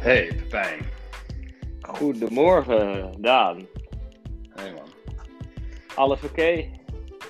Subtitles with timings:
[0.00, 0.78] Hey Pepijn.
[1.80, 3.66] Goedemorgen, Daan.
[4.50, 4.88] Hey man.
[5.94, 6.64] Alles oké?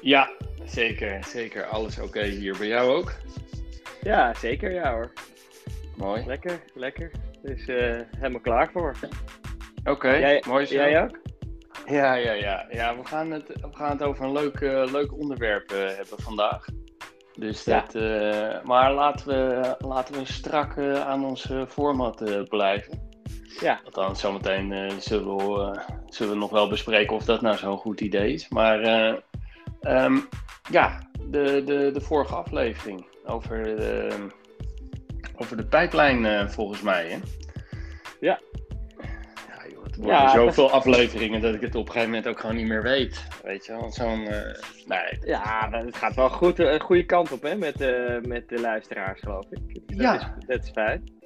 [0.03, 0.31] Ja,
[0.65, 1.25] zeker.
[1.25, 1.65] Zeker.
[1.65, 2.57] Alles oké hier.
[2.59, 3.13] Bij jou ook?
[4.03, 4.73] Ja, zeker.
[4.73, 5.13] Ja hoor.
[5.97, 6.27] Mooi.
[6.27, 7.11] Lekker, lekker.
[7.43, 8.97] Dus eh helemaal klaar voor.
[9.85, 10.75] Oké, mooi zo.
[10.75, 11.19] jij ook?
[11.87, 12.67] Ja, ja, ja.
[12.71, 16.21] ja we, gaan het, we gaan het over een leuk, eh, leuk onderwerp eh, hebben
[16.21, 16.67] vandaag.
[17.39, 17.81] Dus Ja.
[17.81, 23.07] dat, eh, maar laten we, laten we strak eh, aan ons format eh, blijven.
[23.61, 23.81] Ja.
[23.85, 28.33] Althans, zometeen zullen, we, zullen we nog wel bespreken of dat nou zo'n goed idee
[28.33, 28.49] is.
[28.49, 29.15] Maar eh,
[29.81, 30.19] ehm,
[30.71, 30.99] ja,
[31.31, 34.27] de, de, de vorige aflevering over de,
[35.37, 37.09] over de pijplijn volgens mij.
[37.09, 37.19] Hè?
[38.21, 38.41] Ja.
[39.99, 42.83] Worden Ja, zoveel afleveringen dat ik het op een gegeven moment ook gewoon niet meer
[42.83, 43.27] weet.
[43.45, 44.27] Weet je wel, zo'n...
[44.27, 44.55] eh,
[44.87, 48.61] nee, Ja, het gaat wel goed, een goede kant op hè, met, eh, met de
[48.61, 49.61] luisteraars, geloof ik.
[49.87, 50.15] Dat Ja.
[50.15, 51.17] Is, dat is fijn.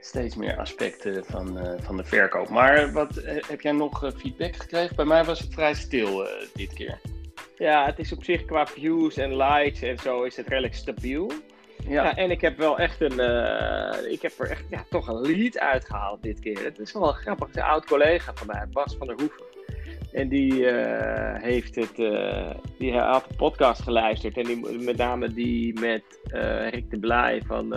[0.00, 2.48] steeds meer aspecten van, eh, van de verkoop.
[2.48, 4.96] Maar wat, eh, heb jij nog eh, feedback gekregen?
[4.96, 6.98] Bij mij was het vrij stil eh, dit keer.
[7.56, 11.32] Ja, het is op zich qua views en likes en zo is het redelijk stabiel.
[11.84, 15.08] Ja, Ja, en ik heb wel echt een, eh, ik heb er echt ja, toch
[15.08, 16.64] een lead uitgehaald dit keer.
[16.64, 17.46] Het is wel grappig.
[17.46, 19.44] Het is een oud collega van mij, Bas van der Hoeven.
[20.12, 24.36] En die eh, heeft het, eh, die had de podcast geluisterd.
[24.36, 26.02] En die, met name die met
[26.70, 27.76] Rick de Blij van,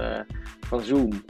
[0.60, 1.24] van Zoom.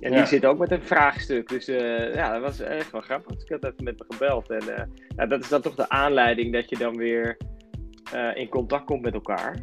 [0.00, 0.16] En Ja.
[0.16, 1.48] die zit ook met een vraagstuk.
[1.48, 1.66] Dus
[2.14, 3.34] ja, dat was echt wel grappig.
[3.34, 4.50] Dus ik had even met me gebeld.
[4.50, 7.36] En ja, dat is dan toch de aanleiding dat je dan weer
[8.34, 9.56] in contact komt met elkaar.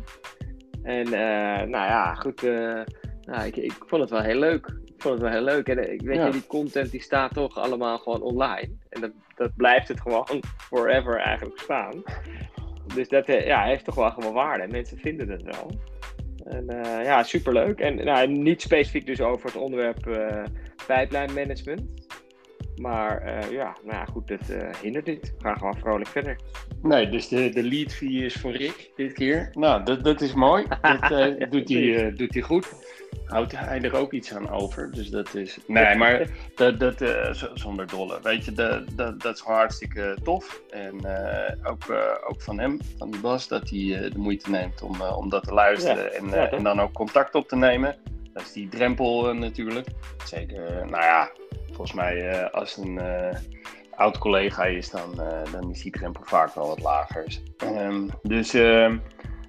[0.84, 2.44] En eh, nou ja, goed.
[2.44, 2.82] eh,
[3.22, 4.68] nou, ik, ik vond het wel heel leuk.
[4.86, 5.68] Ik vond het wel heel leuk.
[5.68, 6.26] En eh, ik weet Ja.
[6.26, 8.70] je, die content die staat toch allemaal gewoon online.
[8.90, 10.28] En dat, dat blijft het gewoon
[10.70, 12.04] forever eigenlijk staan.
[12.96, 14.64] Dus dat ja, heeft toch wel gewoon waarde.
[14.64, 15.72] En mensen vinden het wel.
[16.46, 17.80] En eh, ja, superleuk.
[17.80, 20.44] En nou, niet specifiek dus over het onderwerp eh
[20.88, 22.08] pijplijnmanagement.
[22.80, 25.34] Maar eh, ja, nou ja, goed, dat eh, hindert niet.
[25.38, 26.38] We gaan gewoon vrolijk verder.
[26.82, 29.50] nee, dus de, de lead fee is voor Rick dit keer.
[29.54, 30.66] Nou, dat, dat is mooi.
[30.82, 32.68] Dat eh, Ja, doet, hij, doet hij goed.
[33.26, 34.92] Houdt hij er ook iets aan over.
[34.92, 35.58] Dus dat is...
[35.68, 37.04] Nee, maar dat, dat,
[37.54, 38.20] zonder dolle.
[38.24, 40.62] Weet je, dat, dat, dat is gewoon hartstikke tof.
[40.70, 40.96] En
[41.64, 41.84] ook,
[42.28, 45.54] ook van hem, van die Bas, dat hij de moeite neemt om, om dat te
[45.54, 46.04] luisteren.
[46.04, 47.96] Ja, en, en dan ook contact op te nemen.
[48.34, 49.88] Dat is die drempel natuurlijk.
[50.26, 51.32] Zeker, nou ja,
[51.80, 53.38] volgens mij eh, als een eh,
[53.92, 57.42] oud collega is, dan, eh, dan is die drempel vaak wel wat lager.
[57.58, 58.98] Ehm, dus, ehm,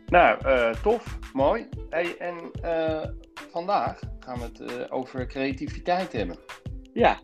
[0.07, 0.39] nou,
[0.83, 1.69] tof, mooi.
[1.89, 2.37] Hey, en
[3.51, 6.37] vandaag gaan we het over creativiteit hebben.
[6.93, 7.19] Ja,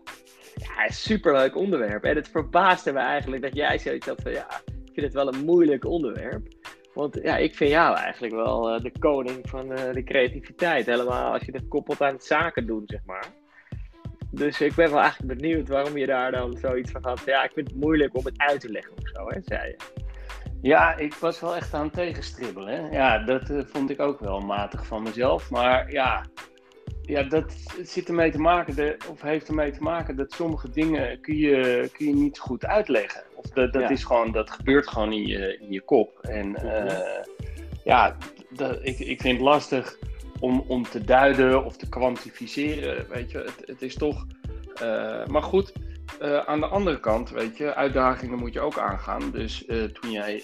[0.55, 2.05] ja superleuk onderwerp.
[2.05, 5.35] En het verbaasde me eigenlijk dat jij zoiets had van ja, ik vind het wel
[5.35, 6.49] een moeilijk onderwerp.
[6.95, 10.87] Want ja, ik vind jou eigenlijk wel de koning van de creativiteit.
[10.87, 13.45] Helemaal als je dat koppelt aan het zaken doen, zeg maar.
[14.37, 17.23] Dus ik ben wel eigenlijk benieuwd waarom je daar dan zoiets van had.
[17.27, 19.77] Ja, ik vind het moeilijk om het uit te leggen of zo, hè, zei je.
[20.63, 22.85] Ja, ik was wel echt aan het tegenstribbelen.
[22.85, 22.97] Hè?
[22.97, 25.51] Ja, dat eh, vond ik ook wel matig van mezelf.
[25.51, 26.25] Maar ja,
[27.03, 31.21] ja dat zit ermee te maken, de, of heeft ermee te maken dat sommige dingen
[31.21, 33.23] kun je, kun je niet goed uitleggen.
[33.35, 33.89] Of dat, dat Ja.
[33.89, 36.19] is gewoon, dat gebeurt gewoon in je, in je kop.
[36.21, 37.25] En eh,
[37.85, 38.17] ja,
[38.51, 39.99] dat, ik, ik vind het lastig
[40.41, 43.09] om, om te duiden of te kwantificeren.
[43.09, 44.27] Weet je, het, het is toch.
[44.81, 45.73] eh, maar goed,
[46.21, 49.31] eh, aan de andere kant, weet je, uitdagingen moet je ook aangaan.
[49.31, 50.43] Dus eh, toen jij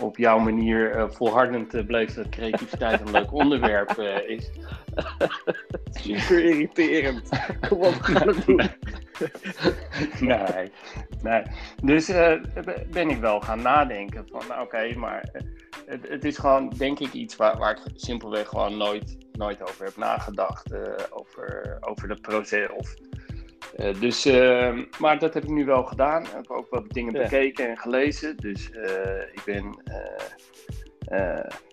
[0.00, 4.50] op jouw manier volhardend bleef dat creativiteit een leuk onderwerp is.
[6.02, 7.28] Super irriterend.
[7.68, 8.60] Kom op, we gaan het doen.
[10.20, 10.70] nee,
[11.22, 11.42] nee.
[11.82, 12.32] Dus eh,
[12.90, 15.42] ben ik wel gaan nadenken van, nou, oké, maar eh,
[15.86, 19.84] het, het is gewoon, denk ik, iets waar, waar ik simpelweg gewoon nooit, nooit over
[19.84, 20.72] heb nagedacht.
[20.72, 22.68] eh, over, over het proces.
[22.70, 22.94] Of,
[24.00, 24.24] dus,
[24.98, 26.22] maar dat heb ik nu wel gedaan.
[26.22, 28.36] Ik heb ook wat dingen bekeken en gelezen.
[28.36, 28.70] Dus
[29.32, 29.82] ik ben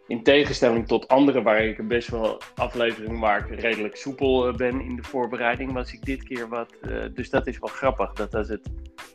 [0.07, 4.81] in tegenstelling tot anderen, waar ik best wel afleveringen waar ik redelijk soepel eh, ben
[4.81, 6.73] in de voorbereiding, was ik dit keer wat.
[6.81, 8.13] eh, dus dat is wel grappig.
[8.13, 8.69] Dat als het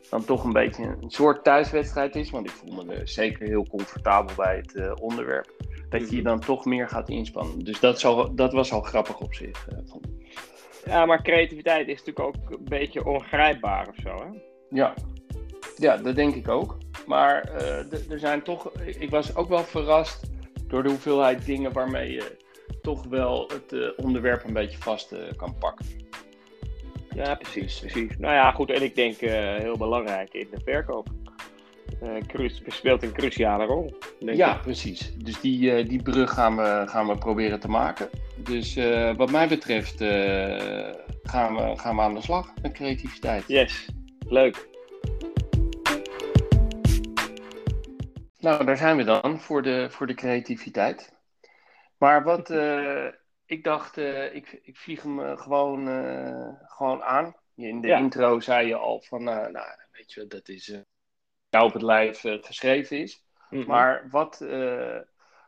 [0.09, 3.67] dan toch een beetje een soort thuiswedstrijd is, want ik voel me er zeker heel
[3.67, 5.51] comfortabel bij het eh, onderwerp,
[5.89, 7.59] dat je je dan toch meer gaat inspannen.
[7.59, 9.67] Dus dat, zal, dat was al grappig op zich.
[9.67, 9.77] eh.
[10.85, 14.39] Ja, maar creativiteit is natuurlijk ook een beetje ongrijpbaar of zo, hè?
[14.69, 14.93] Ja.
[15.75, 16.77] ja, dat denk ik ook.
[17.09, 20.29] Maar eh, er zijn toch, ik was ook wel verrast
[20.67, 22.37] door de hoeveelheid dingen waarmee je
[22.81, 25.85] toch wel het eh, onderwerp een beetje vast eh, kan pakken.
[27.15, 28.17] Ja, precies, precies.
[28.17, 28.71] Nou ja, goed.
[28.71, 31.07] En ik denk heel belangrijk in de verkoop.
[32.67, 33.97] speelt een cruciale rol.
[34.19, 35.13] ja, precies.
[35.17, 38.09] Dus die, die brug gaan we, gaan we proberen te maken.
[38.35, 38.75] Dus
[39.17, 39.97] wat mij betreft
[41.23, 43.43] gaan, we, gaan we aan de slag met creativiteit.
[43.47, 43.89] Yes,
[44.27, 44.68] leuk.
[48.39, 51.13] Nou, daar zijn we dan voor de, voor de creativiteit.
[51.97, 52.49] Maar wat
[53.45, 53.97] ik dacht,
[54.31, 55.87] ik, ik vlieg hem gewoon,
[56.61, 57.35] gewoon aan.
[57.55, 59.51] In de intro zei je al van, nou,
[59.91, 60.65] weet je, dat is
[61.49, 63.23] jou op het lijf geschreven is.
[63.49, 63.67] Mhm.
[63.67, 64.45] Maar wat,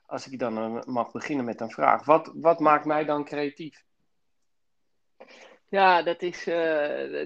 [0.05, 3.83] als ik dan mag beginnen met een vraag, wat, wat maakt mij dan creatief?
[5.71, 6.43] Ja, dat is,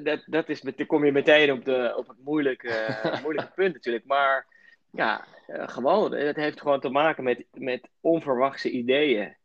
[0.03, 4.05] dat, dat is, dan kom je meteen op, de, op het moeilijke, moeilijke punt natuurlijk.
[4.05, 4.47] Maar
[4.91, 9.35] ja, gewoon, het heeft gewoon te maken met, met onverwachte ideeën.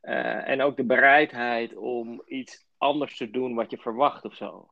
[0.00, 4.70] en ook de bereidheid om iets anders te doen wat je verwacht of zo.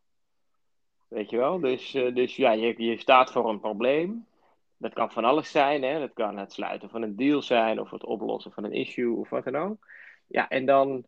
[1.09, 1.61] Weet je wel?
[1.61, 4.27] Dus, uh, dus ja, je, je staat voor een probleem.
[4.77, 5.83] Dat kan van alles zijn.
[5.83, 5.99] Hè?
[5.99, 9.29] Dat kan het sluiten van een deal zijn, of het oplossen van een issue, of
[9.31, 9.87] wat dan ook.
[10.27, 11.07] Ja, en dan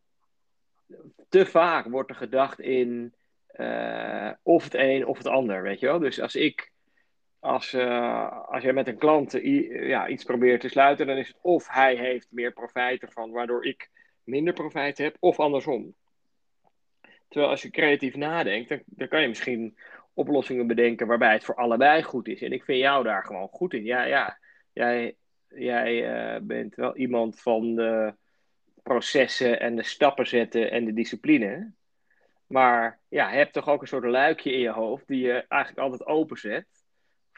[1.28, 3.14] te vaak wordt er gedacht in
[4.42, 5.98] of het een of het ander, weet je wel.
[5.98, 6.72] Dus als ik,
[7.46, 11.38] als, uh, als jij met een klant ja, iets probeert te sluiten, dan is het
[11.40, 13.90] of hij heeft meer profijt ervan, waardoor ik
[14.24, 15.94] minder profijt heb, of andersom.
[17.28, 19.78] Terwijl als je creatief nadenkt, dan, dan kan je misschien
[20.14, 22.42] oplossingen bedenken waarbij het voor allebei goed is.
[22.42, 23.84] En ik vind jou daar gewoon goed in.
[23.84, 24.38] Ja, ja.
[24.72, 25.16] Jij,
[25.48, 25.94] jij
[26.34, 28.14] uh, bent wel iemand van de
[28.82, 31.72] processen en de stappen zetten en de discipline.
[32.46, 35.78] Maar ja, je hebt toch ook een soort luikje in je hoofd die je eigenlijk
[35.82, 36.66] altijd openzet.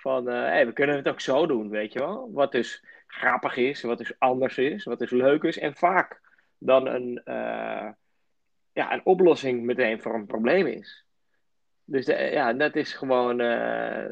[0.08, 2.30] Van, uh, hey, we kunnen het ook zo doen, weet je wel.
[2.32, 5.58] Wat dus grappig is, wat dus anders is, wat dus leuk is.
[5.58, 6.20] En vaak
[6.58, 7.88] dan een, uh,
[8.72, 11.04] ja, een oplossing meteen voor een probleem is.
[11.84, 14.04] Dus ja, dat is gewoon, uh,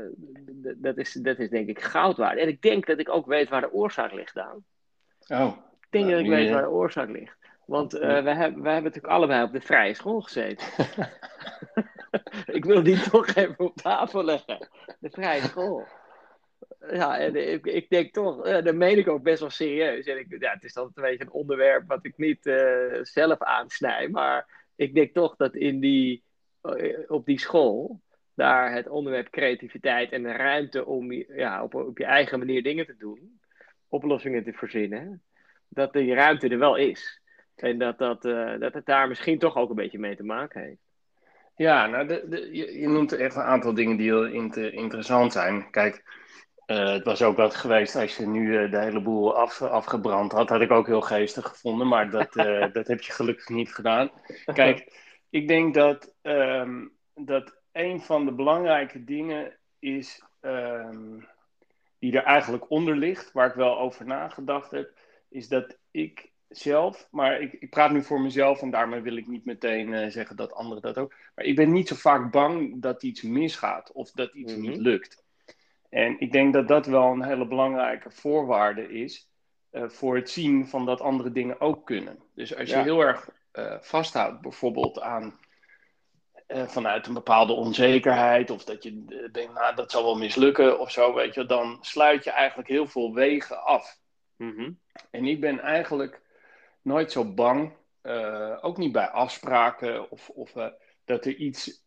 [0.76, 2.38] dat, is, dat is denk ik goud waard.
[2.38, 4.64] En ik denk dat ik ook weet waar de oorzaak ligt dan.
[5.28, 5.56] Oh.
[5.80, 7.36] Ik denk dat ik weet waar de oorzaak ligt.
[7.66, 10.66] Want uh, wij, hebben, wij hebben natuurlijk allebei op de vrije school gezeten.
[12.46, 14.68] ik wil die toch even op tafel leggen.
[15.00, 15.86] De vrije school.
[16.90, 20.06] Ja, en ik, ik denk toch, uh, dat meen ik ook best wel serieus.
[20.06, 23.42] En ik, ja, het is altijd een beetje een onderwerp wat ik niet uh, zelf
[23.42, 24.08] aansnij.
[24.08, 26.24] Maar ik denk toch dat in die
[26.60, 28.00] eh, op die school,
[28.34, 32.86] daar het onderwerp creativiteit en de ruimte om ja, op, op je eigen manier dingen
[32.86, 33.40] te doen,
[33.88, 35.22] oplossingen te verzinnen,
[35.68, 37.20] dat die ruimte er wel is.
[37.54, 38.22] En dat, dat,
[38.60, 40.85] dat het daar misschien toch ook een beetje mee te maken heeft.
[41.56, 45.32] Ja, nou, de, de, je, je, noemt echt een aantal dingen die heel inter, interessant
[45.32, 45.70] zijn.
[45.70, 46.04] Kijk,
[46.66, 50.32] uh, het was ook wat geweest als je nu uh, de hele boel af, afgebrand
[50.32, 50.48] had.
[50.48, 52.32] Had ik ook heel geestig gevonden, maar dat,
[52.72, 54.10] dat heb je gelukkig niet gedaan.
[54.44, 54.92] Kijk,
[55.30, 61.26] ik denk dat, um, dat een van de belangrijke dingen is um,
[61.98, 64.92] die er eigenlijk onder ligt, waar ik wel over nagedacht heb,
[65.28, 69.26] is dat ik zelf, maar ik, ik praat nu voor mezelf en daarmee wil ik
[69.26, 72.82] niet meteen uh, zeggen dat anderen dat ook, maar ik ben niet zo vaak bang
[72.82, 74.70] dat iets misgaat of dat iets mm -hmm.
[74.70, 75.24] niet lukt.
[75.88, 79.28] En ik denk dat dat wel een hele belangrijke voorwaarde is
[79.72, 82.18] uh, voor het zien van dat andere dingen ook kunnen.
[82.34, 85.38] Dus als je heel erg uh, vasthoudt, bijvoorbeeld aan
[86.48, 91.14] vanuit een bepaalde onzekerheid, of dat je denkt, nou dat zal wel mislukken of zo,
[91.14, 93.98] weet je, dan sluit je eigenlijk heel veel wegen af.
[94.36, 94.78] Mm -hmm.
[95.10, 96.20] En ik ben eigenlijk
[96.86, 97.72] nooit zo bang,
[98.02, 100.52] uh, ook niet bij afspraken of, of
[101.04, 101.84] dat er iets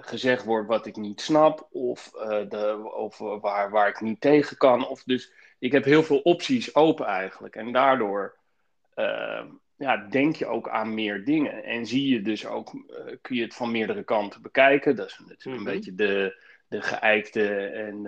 [0.00, 2.10] gezegd wordt wat ik niet snap, of,
[2.48, 4.88] de, of waar, waar ik niet tegen kan.
[4.88, 7.56] Of dus ik heb heel veel opties open eigenlijk.
[7.56, 8.36] En daardoor
[9.76, 11.64] ja, denk je ook aan meer dingen.
[11.64, 12.70] En zie je dus ook,
[13.20, 14.96] kun je het van meerdere kanten bekijken.
[14.96, 15.66] Dat is natuurlijk mm -hmm.
[15.66, 18.06] een beetje de, de geëikte en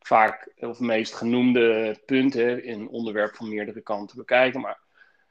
[0.00, 4.60] vaak of meest genoemde punt hè, in onderwerp van meerdere kanten bekijken.
[4.60, 4.78] Maar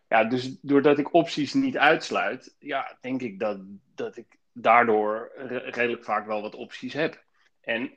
[0.09, 3.59] ja, dus doordat ik opties niet uitsluit, ja, denk ik dat,
[3.95, 7.23] dat ik daardoor re redelijk vaak wel wat opties heb.
[7.61, 7.91] En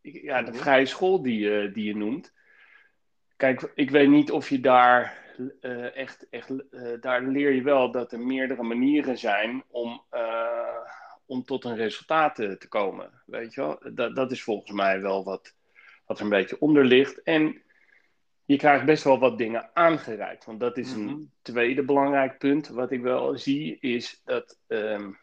[0.00, 2.32] ja, de vrije school die, je, die je noemt.
[3.36, 5.22] Kijk, ik weet niet of je daar
[5.60, 10.78] uh, echt, echt uh, daar leer je wel dat er meerdere manieren zijn om, uh,
[11.26, 13.22] om tot een resultaat te, te, komen.
[13.26, 13.80] Weet je wel?
[13.94, 15.54] Dat, dat is volgens mij wel wat,
[16.06, 17.22] wat er een beetje onder ligt.
[17.22, 17.62] En
[18.44, 20.44] je krijgt best wel wat dingen aangereikt.
[20.44, 21.30] Want dat is een mm -hmm.
[21.42, 22.68] tweede belangrijk punt.
[22.68, 24.58] Wat ik wel zie is dat.
[24.66, 25.18] Um,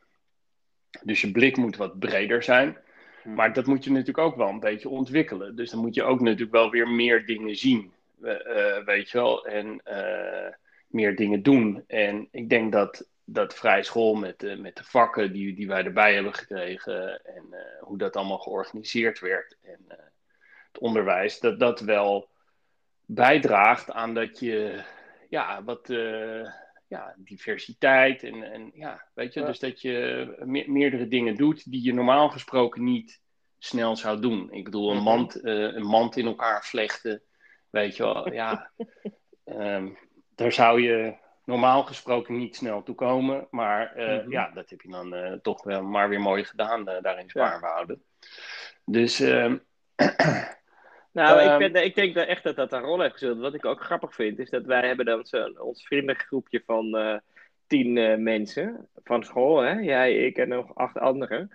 [1.04, 2.78] dus je blik moet wat breder zijn.
[3.24, 3.34] -hmm.
[3.34, 5.56] Maar dat moet je natuurlijk ook wel een beetje ontwikkelen.
[5.56, 9.46] Dus dan moet je ook natuurlijk wel weer meer dingen zien uh, weet je wel,
[9.46, 10.54] en uh,
[10.88, 11.84] meer dingen doen.
[11.88, 15.84] En ik denk dat, dat vrije school met, de, met de vakken die, die wij
[15.84, 19.58] erbij hebben gekregen en uh, hoe dat allemaal georganiseerd werd.
[19.62, 19.80] En
[20.72, 22.30] het onderwijs, dat dat wel
[23.14, 24.84] bijdraagt aan dat je
[25.30, 25.88] ja, wat
[26.88, 31.94] ja, diversiteit en, en ja, weet je, dus dat je meerdere dingen doet die je
[31.94, 33.22] normaal gesproken niet
[33.58, 34.52] snel zou doen.
[34.52, 35.06] Ik bedoel, een mhm.
[35.06, 37.22] mand, een mand in elkaar vlechten,
[37.70, 38.72] weet je wel, ja.
[39.44, 39.90] Ehm,
[40.36, 41.16] daar zou je
[41.46, 43.48] normaal gesproken niet snel toe komen.
[43.52, 44.32] Maar uh, mm-hmm.
[44.32, 48.04] ja, dat heb je dan toch wel maar weer mooi gedaan, daarin zwaar houden.
[48.86, 49.20] Dus.
[51.12, 53.40] Nou, ik, ben, ik, denk dat echt dat dat een rol heeft gespeeld.
[53.40, 57.22] Wat ik ook grappig vind, is dat wij hebben dan zo, ons vriendengroepje van
[57.68, 59.60] tien mensen van school.
[59.60, 59.72] Hè?
[59.72, 61.52] Jij, ik en nog acht anderen.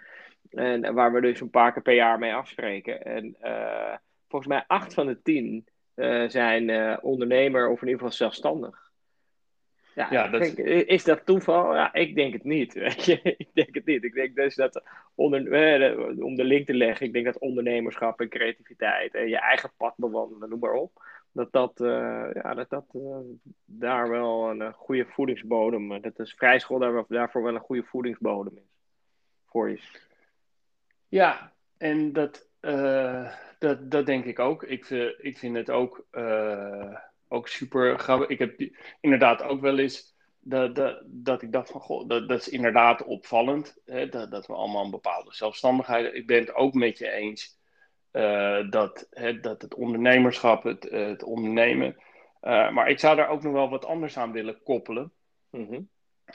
[0.50, 3.04] En waar we dus een paar keer per jaar mee afspreken.
[3.04, 3.36] En
[4.28, 5.66] volgens mij acht van de tien
[6.26, 8.85] zijn ondernemer of in ieder geval zelfstandig.
[9.96, 10.58] Ja, ja dat...
[10.66, 11.74] is dat toeval?
[11.74, 12.72] Ja, ik denk het niet.
[12.84, 13.20] Weet je?
[13.22, 14.04] Ik denk het niet.
[14.04, 14.82] Ik denk dus dat,
[15.14, 19.38] onder, eh, om de link te leggen, ik denk dat ondernemerschap en creativiteit en je
[19.38, 23.16] eigen pad bewandelen, noem maar op, dat dat, uh, ja, dat, dat uh,
[23.64, 28.76] daar wel een goede voedingsbodem, dat is vrijschool daar, daarvoor wel een goede voedingsbodem is
[29.46, 29.80] voor je.
[31.08, 32.48] Ja, en dat,
[33.58, 34.62] dat, dat denk ik ook.
[34.62, 36.06] Ik, ik vind het ook
[37.28, 38.28] ook super grappig.
[38.28, 42.40] Ik heb inderdaad ook wel eens dat, dat, dat ik dacht van, goh, dat, dat
[42.40, 43.80] is inderdaad opvallend.
[43.84, 46.14] Hè, dat, dat we allemaal een bepaalde zelfstandigheid.
[46.14, 47.58] Ik ben het ook met je eens
[48.12, 51.96] uh, dat, hè, dat het ondernemerschap, het, het ondernemen.
[52.42, 55.12] Uh, maar ik zou daar ook nog wel wat anders aan willen koppelen.
[55.50, 55.88] Mm-hmm.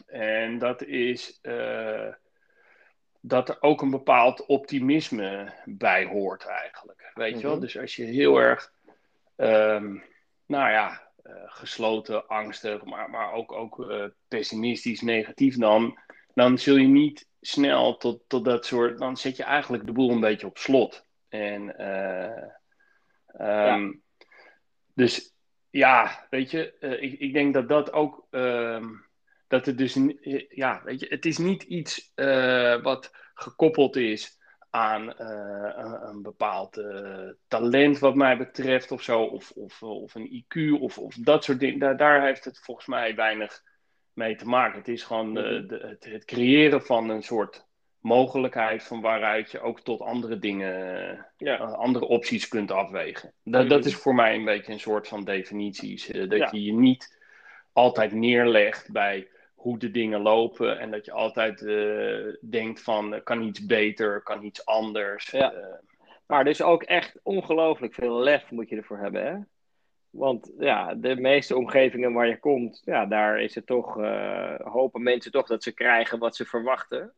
[0.05, 2.13] En dat is uh,
[3.19, 7.11] dat er ook een bepaald optimisme bij hoort eigenlijk.
[7.13, 7.59] Weet je wel?
[7.59, 8.73] Dus als je heel erg
[9.35, 10.03] um,
[10.51, 15.99] nou ja, uh, gesloten, angstig, maar, maar ook, ook uh, pessimistisch, negatief dan,
[16.33, 20.11] dan zul je niet snel tot, tot dat soort, dan zet je eigenlijk de boel
[20.11, 21.05] een beetje op slot.
[21.29, 21.83] En
[23.45, 24.01] um,
[24.93, 25.33] dus
[25.69, 29.05] ja, weet je, ik, ik denk dat dat ook, um,
[29.47, 29.97] dat het dus,
[30.49, 32.11] ja, weet je, het is niet iets
[32.81, 34.39] wat gekoppeld is
[34.71, 40.15] aan uh, een, een, bepaald uh, talent wat mij betreft of zo, of, of, of
[40.15, 41.79] een IQ of, of dat soort dingen.
[41.79, 43.63] Daar, daar heeft het volgens mij weinig
[44.13, 44.77] mee te maken.
[44.77, 45.67] Het is gewoon de, mhm.
[45.67, 47.65] de, het, het, creëren van een soort
[47.99, 51.59] mogelijkheid van waaruit je ook tot andere dingen, ja.
[51.59, 53.33] uh, andere opties kunt afwegen.
[53.43, 56.07] Dat, dat is voor mij een beetje een soort van definities.
[56.07, 56.49] dat ja.
[56.51, 57.19] je je niet
[57.73, 59.27] altijd neerlegt bij
[59.61, 60.79] hoe de dingen lopen.
[60.79, 65.31] En dat je altijd uh, denkt van kan iets beter, kan iets anders.
[65.31, 65.53] Ja.
[65.53, 65.59] Uh,
[66.25, 69.37] maar dus ook echt ongelooflijk veel lef moet je ervoor hebben, hè?
[70.09, 75.03] Want ja, de meeste omgevingen waar je komt, ja, daar is het toch, uh, hopen
[75.03, 77.13] mensen toch dat ze krijgen wat ze verwachten.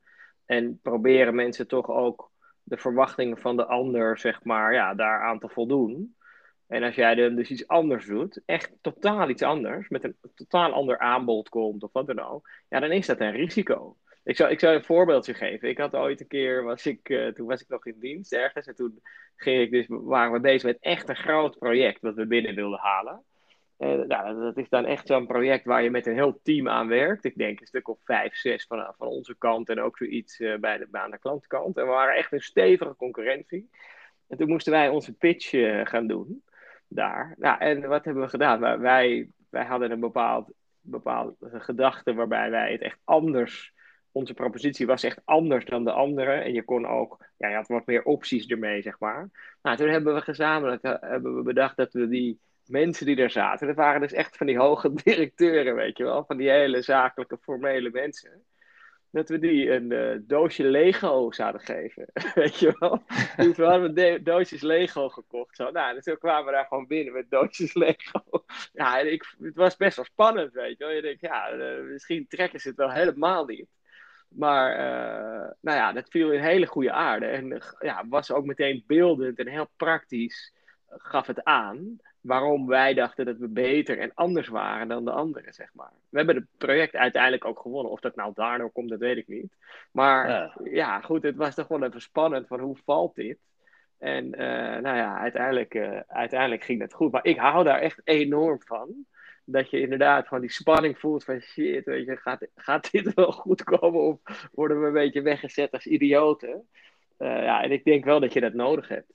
[0.45, 2.31] En proberen mensen toch ook
[2.63, 6.15] de verwachtingen van de ander, zeg maar, ja, daaraan te voldoen.
[6.67, 10.71] En als jij dan dus iets anders doet, echt totaal iets anders, met een totaal
[10.71, 13.97] ander aanbod komt of wat dan ook, ja, dan is dat een risico.
[14.23, 15.69] Ik zou, ik zou een voorbeeldje geven.
[15.69, 18.67] Ik had ooit een keer, was ik, uh, toen was ik nog in dienst ergens,
[18.67, 19.01] en toen
[19.35, 22.79] ging ik dus, waren we bezig met echt een groot project dat we binnen wilden
[22.79, 23.23] halen.
[23.79, 26.87] Uh, nou, dat is dan echt zo'n project waar je met een heel team aan
[26.87, 27.23] werkt.
[27.23, 30.57] Ik denk een stuk of vijf, zes van, van onze kant en ook zoiets uh,
[30.57, 31.77] bij de, aan de klantkant.
[31.77, 33.69] En we waren echt een stevige concurrentie.
[34.27, 35.49] En toen moesten wij onze pitch
[35.83, 36.43] gaan doen
[36.95, 37.35] daar.
[37.37, 38.79] Nou, en wat hebben we gedaan?
[38.79, 43.73] Wij, wij hadden een bepaald, bepaald gedachte waarbij wij het echt anders.
[44.11, 46.31] Onze propositie was echt anders dan de andere.
[46.31, 49.29] En je kon ook, ja, je had wat meer opties ermee, zeg maar.
[49.61, 53.31] Nou, toen hebben we gezamenlijk eh, hebben we bedacht dat we die mensen die daar
[53.31, 56.81] zaten, dat waren dus echt van die hoge directeuren, weet je wel, van die hele
[56.81, 58.43] zakelijke, formele mensen
[59.13, 62.07] dat we die een uh, doosje Lego zouden geven.
[62.35, 63.03] Weet je wel?
[63.35, 65.55] Dus we hadden de- doosjes Lego gekocht.
[65.55, 65.71] Zo.
[65.71, 68.23] Nou, dus toen kwamen we daar gewoon binnen met doosjes Lego.
[68.73, 70.93] Ja, en ik, het was best wel spannend, weet je wel.
[70.93, 73.67] Je denkt, ja, uh, misschien trekken ze het wel helemaal niet.
[74.27, 77.25] Maar, uh, nou ja, dat viel in hele goede aarde.
[77.25, 80.53] En ja, was ook meteen beeldend en heel praktisch
[80.87, 85.53] gaf het aan waarom wij dachten dat we beter en anders waren dan de anderen,
[85.53, 85.91] zeg maar.
[86.09, 87.91] We hebben het project uiteindelijk ook gewonnen.
[87.91, 89.53] Of dat nou daardoor komt, dat weet ik niet.
[89.91, 93.37] Maar ja, ja goed, het was toch wel even spannend van hoe valt dit?
[93.97, 94.39] En uh,
[94.81, 97.11] nou ja, uiteindelijk, uh, uiteindelijk ging het goed.
[97.11, 99.05] Maar ik hou daar echt enorm van.
[99.45, 103.31] Dat je inderdaad van die spanning voelt van shit, weet je, gaat, gaat dit wel
[103.31, 104.01] goed komen?
[104.01, 106.67] Of worden we een beetje weggezet als idioten?
[107.19, 109.11] Uh, ja, en ik denk wel dat je dat nodig hebt.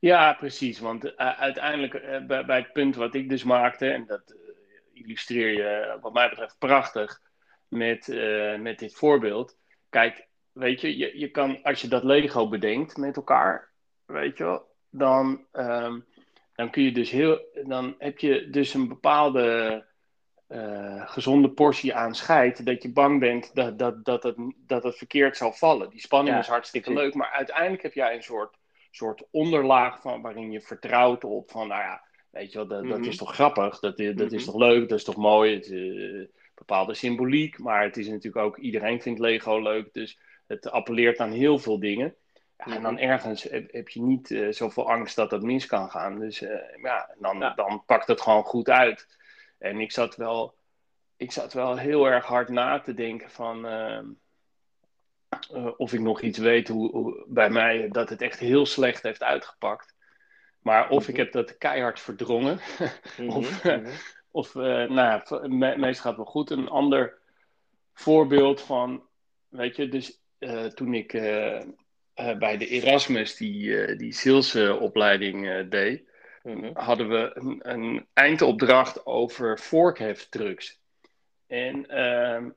[0.00, 0.78] Ja, precies.
[0.78, 5.02] Want uh, uiteindelijk uh, bij, bij, het punt wat ik dus maakte, en dat uh,
[5.02, 7.20] illustreer je wat mij betreft prachtig
[7.68, 8.06] met,
[8.58, 9.58] met dit voorbeeld.
[9.88, 13.70] Kijk, weet je, je, je kan als je dat Lego bedenkt met elkaar,
[14.06, 16.00] weet je wel, dan, ehm,
[16.54, 19.84] dan kun je dus heel, dan heb je dus een bepaalde
[20.48, 24.96] uh, gezonde portie aan scheid, dat je bang bent dat, dat, dat, het, dat het
[24.96, 25.90] verkeerd zal vallen.
[25.90, 28.56] Die spanning is hartstikke leuk, maar uiteindelijk heb jij een soort,
[28.90, 32.98] soort onderlaag van, waarin je vertrouwt op van, nou ja, weet je wel, dat, dat
[32.98, 33.16] is mhm.
[33.16, 34.52] toch grappig, dat, dat is mhm.
[34.52, 38.56] toch leuk, dat is toch mooi, het, uh, bepaalde symboliek, maar het is natuurlijk ook,
[38.56, 42.14] iedereen vindt Lego leuk, dus het appelleert aan heel veel dingen.
[42.56, 43.02] Ja, en dan mhm.
[43.02, 46.18] ergens heb, je niet uh, zoveel angst dat dat mis kan gaan.
[46.18, 46.38] Dus
[46.82, 49.18] ja, dan, dan pakt het gewoon goed uit.
[49.58, 50.54] En ik zat wel,
[51.16, 53.66] ik zat wel heel erg hard na te denken van
[55.30, 59.02] ehm, eh, of ik nog iets weet hoe, bij mij dat het echt heel slecht
[59.02, 59.94] heeft uitgepakt.
[60.62, 61.22] Maar of ik mhm.
[61.22, 62.58] heb dat keihard verdrongen,
[63.28, 63.84] of, mm
[64.32, 66.50] of uh, nou, me meestal gaat wel goed.
[66.50, 67.18] Een ander
[67.94, 69.02] voorbeeld van,
[69.48, 71.12] weet je, dus uh, toen ik
[72.38, 76.10] bij de Erasmus die, die salesopleiding deed,
[76.42, 76.70] Mhm.
[76.74, 80.80] hadden we een, een, eindopdracht over vorkheftrucks.
[81.46, 82.50] En uh,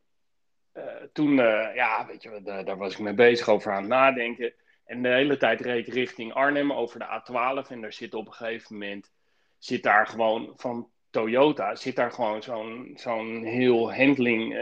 [1.14, 4.54] toen, uh, ja, weet je, daar, daar was ik mee bezig over aan het nadenken.
[4.86, 7.72] En de hele tijd reed ik richting Arnhem over de A12.
[7.72, 9.12] En daar zit op een gegeven moment,
[9.58, 14.54] zit daar gewoon van Toyota, zit daar gewoon zo'n zo'n heel handling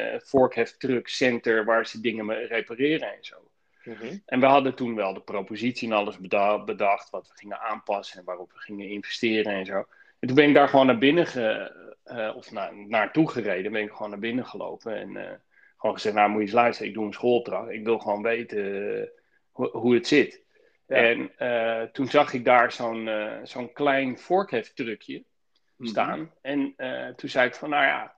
[0.82, 3.36] uh, center waar ze dingen repareren en zo.
[3.84, 4.18] Mhm.
[4.26, 6.18] En we hadden toen wel de propositie en alles
[6.66, 9.86] bedacht, wat we gingen aanpassen en waarop we gingen investeren en zo.
[10.20, 11.72] En toen ben ik daar gewoon naar binnen, ge,
[12.06, 15.32] uh, of na, naartoe gereden, ben ik gewoon naar binnen gelopen en uh,
[15.82, 18.60] gewoon gezegd, nou moet je eens luisteren, ik doe een schoolopdracht, ik wil gewoon weten
[19.56, 20.42] uh, hoe het zit.
[20.88, 21.32] En
[21.92, 23.10] toen zag ik daar zo'n
[23.44, 25.24] zo'n klein vorkheftruckje
[25.76, 25.90] mhm.
[25.90, 26.76] staan en
[27.16, 28.16] toen zei ik van, nou ja,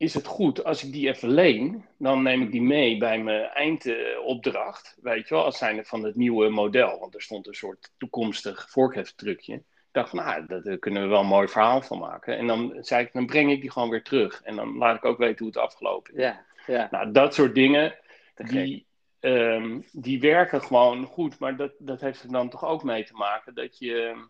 [0.00, 3.44] is het goed als ik die even leen, dan neem ik die mee bij mijn
[3.44, 7.92] eindopdracht, weet je wel, als zijn van het nieuwe model, want er stond een soort
[7.98, 9.54] toekomstig vorkheftrucje.
[9.54, 12.38] Ik dacht, nou, daar kunnen we wel een mooi verhaal van maken.
[12.38, 14.42] En dan zei ik, dan breng ik die gewoon weer terug.
[14.42, 16.20] En dan laat ik ook weten hoe het afgelopen is.
[16.20, 16.88] Ja, ja.
[16.90, 17.98] Nou, dat soort dingen,
[18.34, 18.86] die,
[19.20, 21.38] um, die werken gewoon goed.
[21.38, 24.24] Maar dat, dat heeft er dan toch ook mee te maken dat je,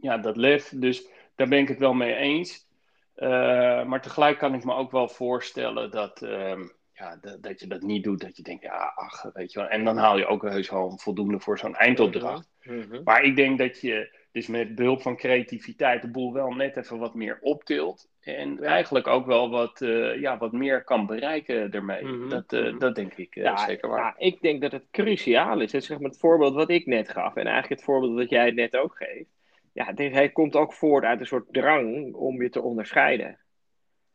[0.00, 2.68] ja, dat lef, dus daar ben ik het wel mee eens.
[3.16, 6.58] Uh, maar tegelijk kan ik me ook wel voorstellen dat, uh,
[6.92, 8.20] ja, dat, dat, je dat niet doet.
[8.20, 9.68] Dat je denkt, ja, ach, weet je wel.
[9.68, 12.50] En dan haal je ook heus wel voldoende voor zo'n eindopdracht.
[12.62, 13.02] Mhm, mhm.
[13.02, 16.98] Maar ik denk dat je dus met behulp van creativiteit de boel wel net even
[16.98, 18.08] wat meer optilt.
[18.20, 22.04] En eigenlijk ook wel wat, uh, ja, wat meer kan bereiken ermee.
[22.04, 22.28] Mm -hmm.
[22.28, 23.98] dat, uh, dat denk ik uh, ja, zeker waar.
[23.98, 25.70] Ja, ik denk dat het cruciaal is.
[25.70, 27.34] Zeg maar het voorbeeld wat ik net gaf.
[27.34, 29.38] En eigenlijk het voorbeeld dat jij net ook geeft
[29.72, 33.38] ja, hij komt ook voort uit een soort drang om je te onderscheiden.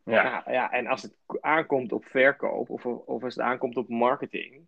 [0.04, 0.22] Ja.
[0.24, 4.66] ja, ja en als het aankomt op verkoop of, of als het aankomt op marketing,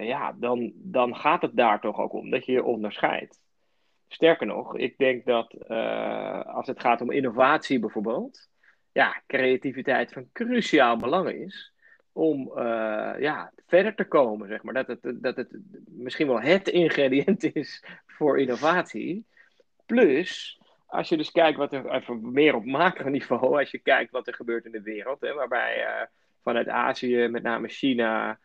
[0.00, 3.40] ja, dan, dan gaat het daar toch ook om dat je je onderscheidt.
[4.12, 8.48] Sterker nog, ik denk dat uh, als het gaat om innovatie bijvoorbeeld,
[8.92, 11.72] ja, creativiteit van cruciaal belang is
[12.12, 14.74] om uh, ja, verder te komen, zeg maar.
[14.74, 19.26] Dat het, dat het misschien wel het ingrediënt is voor innovatie.
[19.86, 24.26] Plus, als je dus kijkt wat er, even meer op macroniveau, als je kijkt wat
[24.26, 26.06] er gebeurt in de wereld, hè, waarbij uh,
[26.42, 28.38] vanuit Azië, met name China,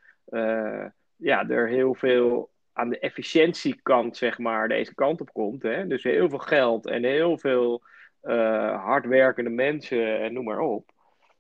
[1.16, 5.64] ja, er heel veel aan de efficiëntiekant, zeg maar, deze kant op komt.
[5.64, 5.88] Hè?
[5.88, 7.84] Dus heel veel geld en heel veel
[8.24, 10.92] uh, hardwerkende mensen en noem maar op.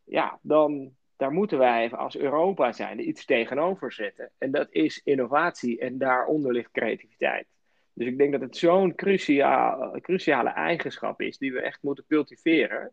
[0.03, 4.31] Ja, dan daar moeten wij als Europa zijn iets tegenover zetten.
[4.37, 7.47] En dat is innovatie en daaronder ligt creativiteit.
[7.93, 12.91] Dus ik denk dat het zo'n cruciale, cruciale eigenschap is die we echt moeten cultiveren.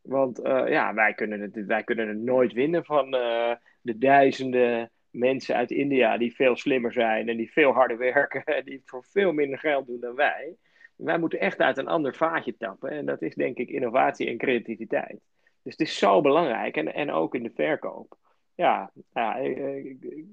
[0.00, 4.90] Want uh, ja, wij kunnen, het, wij kunnen het nooit winnen van uh, de duizenden
[5.14, 9.04] mensen uit India die veel slimmer zijn en die veel harder werken en die voor
[9.04, 10.56] veel minder geld doen dan wij.
[10.96, 14.38] Wij moeten echt uit een ander vaatje tappen en dat is denk ik innovatie en
[14.38, 15.20] creativiteit.
[15.62, 18.16] Dus het is zo belangrijk en, en ook in de verkoop.
[18.54, 19.36] Ja, ja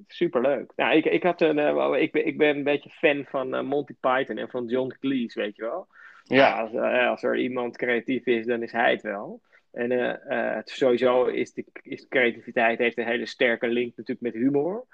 [0.07, 0.71] superleuk.
[0.75, 3.61] Nou, ik, ik, had een, uh, ik, ben, ik ben een beetje fan van uh,
[3.61, 5.87] Monty Python en van John Cleese, weet je wel.
[6.23, 6.61] Ja.
[6.61, 9.41] als, uh, als er iemand creatief is, dan is hij het wel.
[9.71, 14.85] En het, sowieso is de is creativiteit heeft een hele sterke link natuurlijk met humor.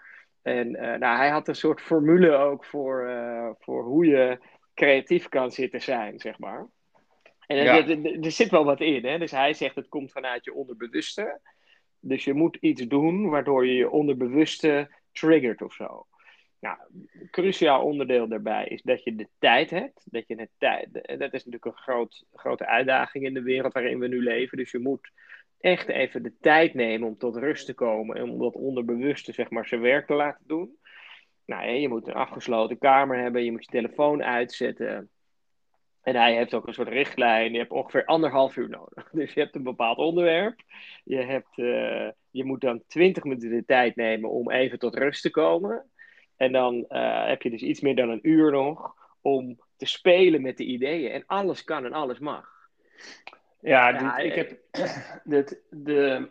[0.41, 3.09] En nou, hij had een soort formule ook voor,
[3.59, 4.39] voor hoe je
[4.73, 6.67] creatief kan zitten zijn, zeg maar.
[7.47, 7.77] En ja.
[7.77, 9.17] er, er, er, zit wel wat in, hè.
[9.17, 11.39] Dus hij zegt het komt vanuit je onderbewuste.
[11.99, 16.05] Dus je moet iets doen waardoor je je onderbewuste triggert of zo.
[16.59, 20.01] Nou, een cruciaal onderdeel daarbij is dat je de tijd hebt.
[20.05, 23.99] Dat, je de tijd, dat is natuurlijk een groot, grote uitdaging in de wereld waarin
[23.99, 24.57] we nu leven.
[24.57, 25.11] Dus je moet
[25.59, 29.49] echt even de tijd nemen om tot rust te komen en om dat onderbewuste zeg
[29.49, 30.77] maar, zijn werk te laten doen.
[31.45, 35.09] nou, je moet een afgesloten kamer hebben, je moet je telefoon uitzetten.
[36.01, 37.51] En hij heeft ook een soort richtlijn.
[37.51, 39.09] Je hebt ongeveer anderhalf uur nodig.
[39.19, 40.61] Dus je hebt een bepaald onderwerp.
[41.03, 45.21] Je, hebt, uh, je moet dan twintig minuten de tijd nemen om even tot rust
[45.21, 45.89] te komen.
[46.37, 50.41] En dan uh, heb je dus iets meer dan een uur nog om te spelen
[50.41, 51.11] met de ideeën.
[51.11, 52.49] En alles kan en alles mag.
[53.59, 54.57] Ja, dit, ik, heb,
[55.23, 56.29] dit, de,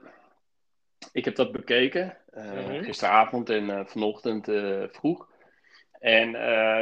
[1.12, 2.16] ik heb dat bekeken.
[2.34, 2.82] Uh, mm-hmm.
[2.82, 4.44] Gisteravond en vanochtend
[4.96, 5.28] vroeg.
[6.00, 6.30] En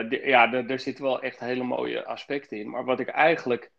[0.09, 2.71] ja, er zitten wel echt hele mooie aspecten in.
[2.71, 3.71] Maar wat ik eigenlijk,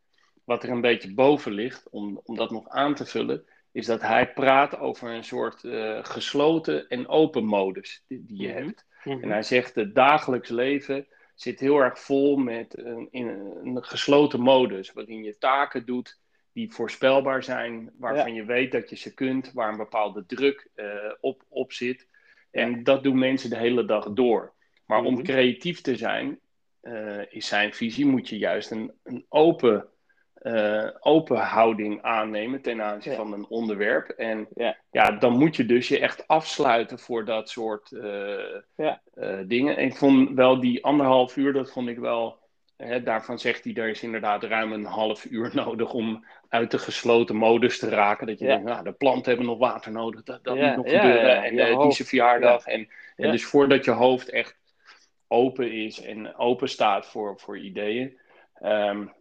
[0.43, 4.01] wat er een beetje boven ligt, om, om dat nog aan te vullen, is dat
[4.01, 5.59] hij praat over een soort
[6.07, 8.65] gesloten en open modus die, die je mm -hmm.
[8.65, 8.85] hebt.
[9.05, 9.23] Mm -hmm.
[9.23, 14.39] En hij zegt, het dagelijks leven zit heel erg vol met een, in een gesloten
[14.39, 16.19] modus, waarin je taken doet
[16.53, 18.35] die voorspelbaar zijn, waarvan ja.
[18.35, 20.85] je weet dat je ze kunt, waar een bepaalde druk uh,
[21.19, 22.07] op, op zit.
[22.51, 24.53] En dat doen mensen de hele dag door.
[24.85, 25.23] Maar om mhm.
[25.23, 26.39] creatief te zijn,
[26.81, 29.87] uh, is zijn visie, moet je juist een, een open,
[30.45, 33.17] uh, open houding aannemen ten aanzien ja.
[33.17, 34.09] van een onderwerp.
[34.09, 34.77] En ja.
[34.91, 35.11] ja.
[35.11, 38.37] dan moet je dus je echt afsluiten voor dat soort uh,
[38.75, 39.01] ja.
[39.45, 39.77] dingen.
[39.77, 42.37] En ik vond wel die anderhalf uur, dat vond ik wel.
[42.77, 46.79] Hè, daarvan zegt hij, er is inderdaad ruim een half uur nodig om uit de
[46.79, 48.27] gesloten modus te raken.
[48.27, 51.43] Dat je denkt, nou, de planten hebben nog water nodig, dat, dat moet nog gebeuren.
[51.43, 51.55] En
[51.89, 52.65] die verjaardag.
[52.65, 54.57] En, en dus voordat je hoofd echt
[55.27, 58.19] open is en open staat voor, voor ideeën.
[58.63, 59.13] Um,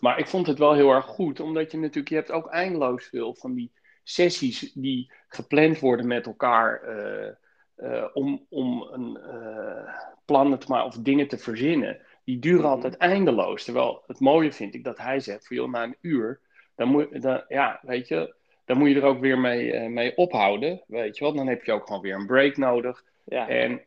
[0.00, 3.06] maar ik vond het wel heel erg goed, omdat je natuurlijk, je hebt ook eindeloos
[3.06, 3.72] veel van die
[4.02, 7.28] sessies die gepland worden met elkaar uh,
[7.76, 12.00] uh, om, om een uh, plannen te maken of dingen te verzinnen.
[12.24, 12.74] Die duren mm-hmm.
[12.74, 13.64] altijd eindeloos.
[13.64, 16.40] Terwijl het mooie vind ik dat hij zegt, voor joh, na een uur,
[16.74, 20.82] dan moet, dan, ja, weet je, dan moet je er ook weer mee, mee ophouden,
[20.86, 21.34] weet je wel.
[21.34, 23.04] Dan heb je ook gewoon weer een break nodig.
[23.24, 23.48] Ja.
[23.48, 23.82] En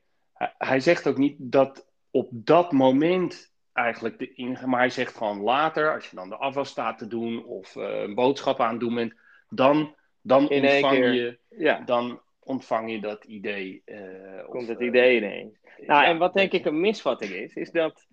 [0.58, 5.41] hij zegt ook niet dat op dat moment eigenlijk de ingang, maar hij zegt gewoon
[5.41, 8.79] later, als je dan de afwas staat te doen of uh, een boodschap aan het
[8.79, 9.13] doen bent,
[9.49, 11.79] dan, dan ontvang je, ja.
[11.86, 13.81] dan ontvang je dat idee.
[13.86, 15.60] Uh, Komt of, het idee ineens.
[15.77, 18.07] Nou, ja, en wat denk ik een misvatting is, is dat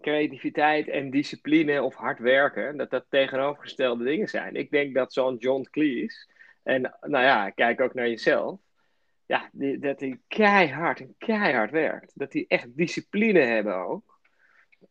[0.00, 4.56] creativiteit en discipline of hard werken, dat dat tegenovergestelde dingen zijn.
[4.56, 6.26] Ik denk dat zo'n John Cleese,
[6.62, 8.60] en nou ja, kijk ook naar jezelf,
[9.28, 12.12] ja, die, dat hij keihard en keihard werkt.
[12.14, 14.18] Dat hij echt discipline hebben ook.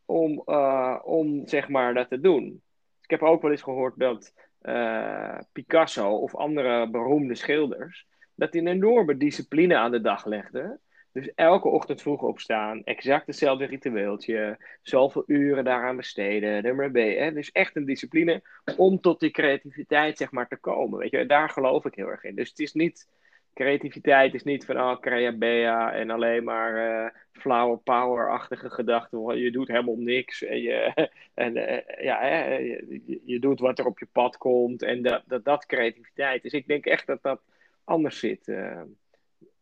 [0.05, 2.61] Om, uh, om zeg maar dat te doen.
[3.01, 8.07] Ik heb ook wel eens gehoord dat uh, Picasso of andere beroemde schilders.
[8.35, 10.79] dat die een enorme discipline aan de dag legden.
[11.11, 17.33] Dus elke ochtend vroeg opstaan, exact hetzelfde ritueeltje, zoveel uren daaraan besteden, er mee, hè?
[17.33, 18.41] Dus echt een discipline
[18.77, 20.99] om tot die creativiteit zeg maar te komen.
[20.99, 22.35] Weet je, daar geloof ik heel erg in.
[22.35, 23.07] Dus het is niet
[23.57, 29.37] creativiteit is niet van oh, crea bea en alleen maar uh, flower power-achtige gedachten.
[29.37, 30.93] Je doet helemaal niks en, je,
[31.33, 35.45] en uh, ja, je, je, doet wat er op je pad komt en dat dat,
[35.45, 36.51] dat creativiteit is.
[36.51, 37.41] Ik denk echt dat dat
[37.83, 38.47] anders zit.
[38.47, 38.81] Uh,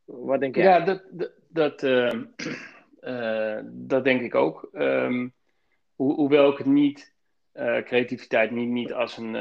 [0.05, 0.63] wat denk jij?
[0.63, 1.03] Ja, dat,
[1.49, 1.79] dat,
[3.87, 4.69] dat, denk ik ook.
[4.73, 5.29] Ho
[5.95, 7.13] hoewel ik het niet,
[7.83, 9.33] creativiteit niet, niet als een,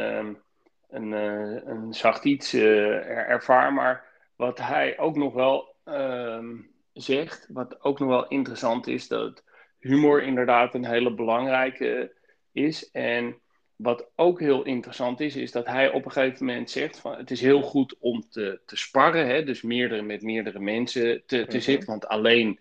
[0.91, 4.14] een, een zacht iets ervaar, maar
[4.45, 6.49] wat hij ook nog wel uh,
[6.93, 9.43] zegt, wat ook nog wel interessant is, dat
[9.79, 12.13] humor inderdaad een hele belangrijke
[12.53, 12.91] is.
[12.91, 13.39] En
[13.77, 17.31] wat ook heel interessant is, is dat hij op een gegeven moment zegt van het
[17.31, 19.45] is heel goed om te, te sparren, hè?
[19.45, 21.61] dus meerdere met meerdere mensen te, te -hmm.
[21.61, 22.59] zitten, want alleen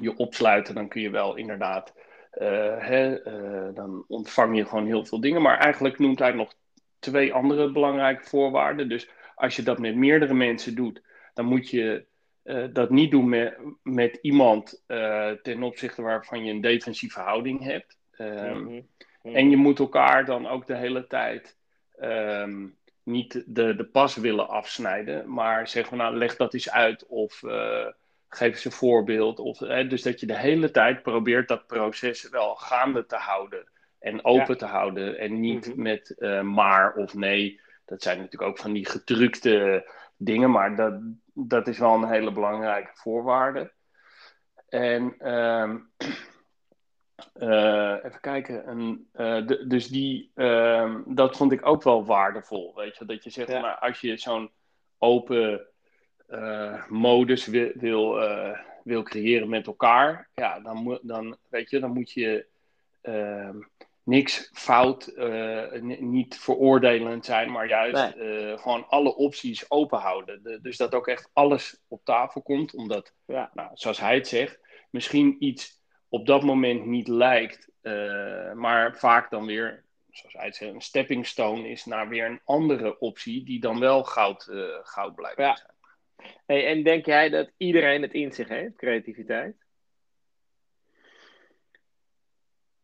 [0.00, 1.94] je opsluiten, dan kun je wel inderdaad,
[2.40, 5.42] uh, hè, uh, dan ontvang je gewoon heel veel dingen.
[5.42, 6.54] Maar eigenlijk noemt hij nog
[6.98, 8.88] twee andere belangrijke voorwaarden.
[8.88, 11.02] Dus als je dat met meerdere mensen doet,
[11.34, 12.04] dan moet je
[12.44, 17.62] uh, dat niet doen met, met iemand uh, ten opzichte waarvan je een defensieve houding
[17.62, 17.98] hebt.
[18.18, 18.86] Um, mm
[19.22, 19.34] -hmm.
[19.34, 21.56] En je moet elkaar dan ook de hele tijd
[22.00, 27.42] um, niet de, de pas willen afsnijden, maar zeggen nou leg dat eens uit of
[27.42, 27.86] uh,
[28.28, 29.38] geef eens een voorbeeld.
[29.38, 33.68] Of, dus dat je de hele tijd probeert dat proces wel gaande te houden
[33.98, 34.54] en open ja.
[34.54, 35.82] te houden en niet mm -hmm.
[35.82, 37.60] met maar of nee
[37.92, 41.00] dat zijn natuurlijk ook van die gedrukte dingen, maar dat,
[41.32, 43.72] dat is wel een hele belangrijke voorwaarde.
[44.68, 45.90] En um,
[47.38, 52.74] uh, even kijken, en, uh, de, dus die, uh, dat vond ik ook wel waardevol.
[52.74, 53.60] Weet je, dat je zegt, ja.
[53.60, 54.50] maar als je zo'n
[54.98, 55.66] open
[56.26, 58.18] eh, modus wil, wil,
[58.84, 62.46] wil, creëren met elkaar, ja, dan, dan, weet je, dan moet je
[63.00, 63.56] ehm,
[64.04, 65.12] niks fout,
[66.00, 68.14] niet veroordelend zijn, maar juist
[68.62, 70.60] gewoon alle opties open houden.
[70.62, 73.50] dus dat ook echt alles op tafel komt, omdat, ja.
[73.54, 74.60] nou, zoals hij het zegt,
[74.90, 77.70] misschien iets op dat moment niet lijkt,
[78.54, 82.40] maar vaak dan weer zoals hij het zegt, een stepping stone is naar weer een
[82.44, 84.48] andere optie die dan wel goud,
[84.82, 85.70] goud blijkt te zijn.
[86.46, 89.56] Hey, en denk jij dat iedereen het in zich heeft, creativiteit?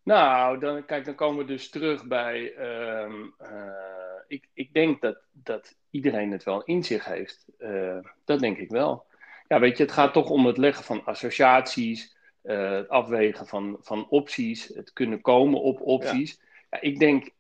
[0.08, 2.54] Nou, dan, kijk, dan komen we dus terug bij.
[2.54, 7.44] Ehm, eh, ik, ik denk dat, dat iedereen het wel in zich heeft.
[7.58, 9.06] Uh, dat denk ik wel.
[9.48, 14.08] Ja, weet je, het gaat toch om het leggen van associaties, het afwegen van, van
[14.08, 16.40] opties, het kunnen komen op opties.
[16.70, 17.30] Ja, ik denk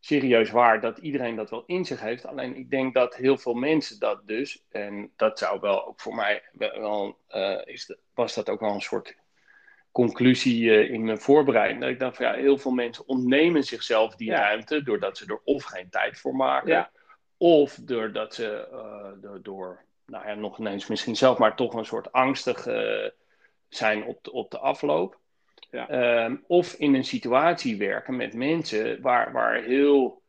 [0.00, 2.26] serieus waar dat iedereen dat wel in zich heeft.
[2.26, 6.14] Alleen ik denk dat heel veel mensen dat dus, en dat zou wel ook voor
[6.14, 7.18] mij wel,
[7.64, 9.16] is was dat ook wel een soort
[9.92, 11.80] conclusie uh, in mijn voorbereiding.
[11.80, 15.40] Dat ik dacht van ja, heel veel mensen ontnemen zichzelf die ruimte doordat ze er
[15.44, 16.90] of geen tijd voor maken,
[17.36, 18.68] of doordat ze
[19.20, 22.66] door, door, nou ja, nog ineens misschien zelf, maar toch een soort angstig
[23.68, 25.18] zijn op de, op de afloop.
[25.70, 25.88] Ja.
[25.88, 30.22] Ehm, of in een situatie werken met mensen waar, waar, heel,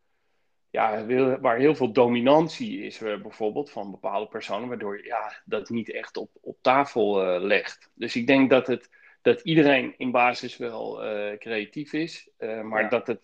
[0.69, 1.05] ja,
[1.41, 5.91] waar heel veel dominantie is, uh, bijvoorbeeld van bepaalde personen, waardoor je ja, dat niet
[5.91, 7.89] echt op, op tafel legt.
[7.93, 8.89] Dus ik denk dat, het,
[9.21, 12.89] dat iedereen in basis wel uh, creatief is, maar ja.
[12.89, 13.23] dat het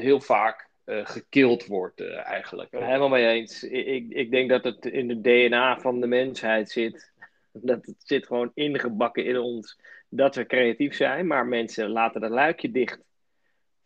[0.00, 2.70] heel vaak gekild wordt eigenlijk.
[2.70, 3.62] Helemaal mee eens.
[3.62, 7.10] Ik, ik denk dat het in de DNA van de mensheid zit.
[7.54, 9.78] Dat het zit gewoon ingebakken in ons
[10.14, 13.00] dat we creatief zijn, maar mensen laten dat luikje dicht.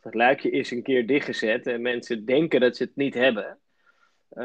[0.01, 3.59] Dat luikje is een keer dichtgezet en mensen denken dat ze het niet hebben.
[4.33, 4.45] Uh,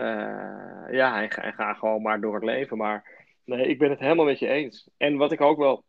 [0.91, 2.77] ja, en, gaan gewoon maar door het leven.
[2.77, 4.89] Maar nee, ik ben het helemaal met je eens.
[4.97, 5.83] En wat ik ook wel,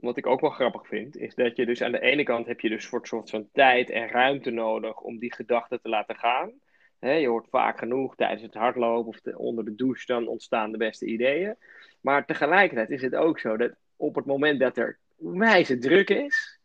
[0.00, 2.60] wat ik ook wel grappig vind, is dat je dus aan de ene kant heb
[2.60, 6.52] je dus voor soort van tijd en ruimte nodig om die gedachten te laten gaan.
[6.98, 11.06] je hoort vaak genoeg tijdens het hardlopen of onder de douche, dan ontstaan de beste
[11.06, 11.56] ideeën.
[12.00, 16.60] Maar tegelijkertijd is het ook zo dat op het moment dat er wijze druk is,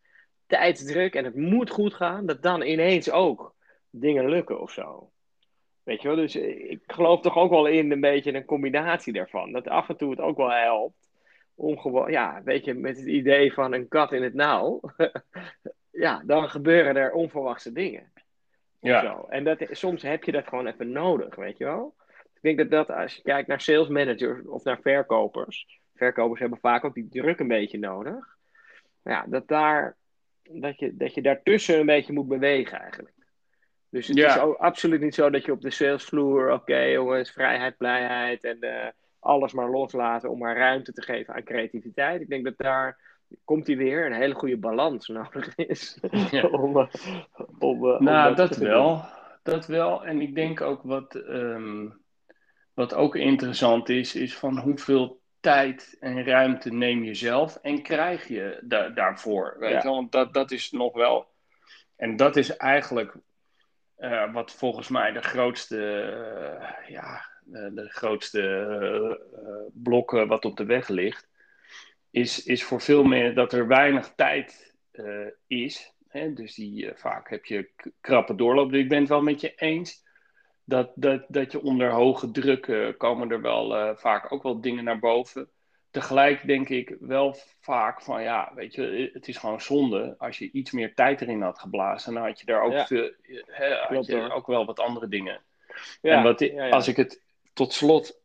[0.48, 3.56] tijdsdruk en het moet goed gaan, dat dan ineens ook
[3.90, 5.12] dingen lukken of zo.
[5.84, 9.52] Weet je wel, dus ik geloof toch ook wel in een beetje een combinatie daarvan.
[9.52, 11.05] Dat af en toe het ook wel helpt
[11.56, 14.82] om gewoon, ja, weet je, met het idee van een kat in het nauw,
[16.06, 18.12] ja, dan gebeuren er onverwachte dingen.
[18.80, 19.02] Ja.
[19.02, 19.26] Zo.
[19.30, 21.96] En dat, soms heb je dat gewoon even nodig, weet je wel.
[22.10, 26.60] Ik denk dat dat, als je kijkt naar sales managers of naar verkopers, verkopers hebben
[26.60, 28.38] vaak ook die druk een beetje nodig.
[29.04, 29.98] Ja, dat, daar,
[30.50, 33.14] dat, je, dat je daartussen een beetje moet bewegen eigenlijk.
[33.90, 37.78] Dus het is ook absoluut niet zo dat je op de salesvloer, oké jongens, vrijheid,
[37.78, 38.88] blijheid en uh,
[39.26, 42.22] alles maar loslaten om maar ruimte te geven aan creativiteit.
[42.22, 46.00] Ik denk dat daar komt hij weer een hele goede balans nodig is.
[46.32, 46.48] Ja.
[46.64, 46.88] om, uh,
[47.60, 49.06] om, uh, nou, dat, wel.
[49.44, 50.06] Dat wel.
[50.06, 52.02] En ik denk ook wat, um,
[52.74, 58.28] wat ook interessant is, is van hoeveel tijd en ruimte neem je zelf en krijg
[58.28, 59.56] je da daarvoor.
[59.60, 59.90] Weet je?
[59.90, 61.28] Want dat, dat is nog wel.
[61.96, 63.16] En dat is eigenlijk
[63.98, 65.78] uh, wat volgens mij de grootste,
[66.88, 68.42] ja, de, de grootste
[69.44, 71.28] uh, blokken wat op de weg ligt.
[72.12, 74.74] Is, is voor veel mensen dat er weinig tijd
[75.48, 75.94] is.
[76.08, 76.34] Hè?
[76.34, 77.70] Dus die, vaak heb je
[78.02, 78.72] krappe doorloop.
[78.72, 80.04] Dus ik ben het wel met je eens
[80.64, 85.00] dat, dat, dat je onder hoge druk komen er wel vaak ook wel dingen naar
[85.00, 85.50] boven.
[85.92, 90.16] Tegelijk denk ik wel vaak van ja, weet je, het is gewoon zonde.
[90.18, 92.86] Als je iets meer tijd erin had geblazen, dan had je daar ook, ja.
[92.86, 93.12] veel,
[93.88, 95.42] had je ook wel wat andere dingen.
[96.02, 97.25] Ja, en wat, als ik het
[97.56, 98.22] tot slot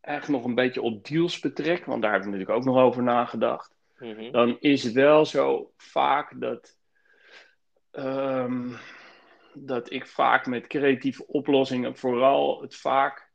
[0.00, 3.02] eigenlijk nog een beetje op deals betrek, want daar hebben we natuurlijk ook nog over
[3.02, 3.74] nagedacht.
[3.98, 4.32] Mm -hmm.
[4.32, 6.76] Dan is het wel zo vaak dat.
[7.92, 8.76] Um,
[9.54, 13.32] dat ik vaak met creatieve oplossingen vooral het vaak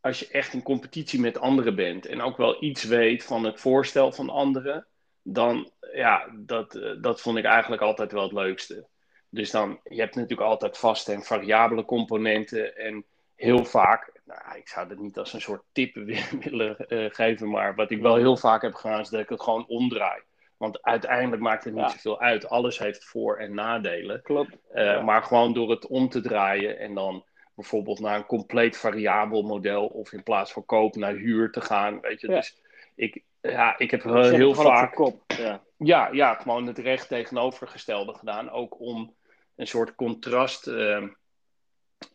[0.00, 3.60] als je echt in competitie met anderen bent en ook wel iets weet van het
[3.60, 4.86] voorstel van anderen,
[5.22, 8.88] dan ja, dat, eh, dat vond ik eigenlijk altijd wel het leukste.
[9.28, 13.04] Dus dan, je hebt natuurlijk altijd vaste en variabele componenten en
[13.34, 15.94] heel vaak, nou, ik zou dat niet als een soort tip
[16.44, 19.42] willen uh, geven, maar wat ik wel heel vaak heb gedaan is dat ik het
[19.42, 20.22] gewoon omdraai.
[20.56, 21.90] Want uiteindelijk maakt het niet ja.
[21.90, 22.48] zoveel uit.
[22.48, 24.22] Alles heeft voor- en nadelen.
[24.22, 24.56] Klopt.
[24.72, 25.00] Uh, ja.
[25.00, 29.86] Maar gewoon door het om te draaien en dan bijvoorbeeld naar een compleet variabel model
[29.86, 32.00] of in plaats van koop naar huur te gaan.
[32.00, 32.34] Weet je, ja.
[32.34, 32.60] dus
[32.94, 34.94] ik, ja, ik heb heel, heel vaak.
[34.94, 35.22] Kop.
[35.26, 35.62] Ja.
[35.78, 36.08] ja.
[36.12, 38.50] Ja, gewoon het recht tegenovergestelde gedaan.
[38.50, 39.14] Ook om
[39.56, 41.02] een soort contrast uh,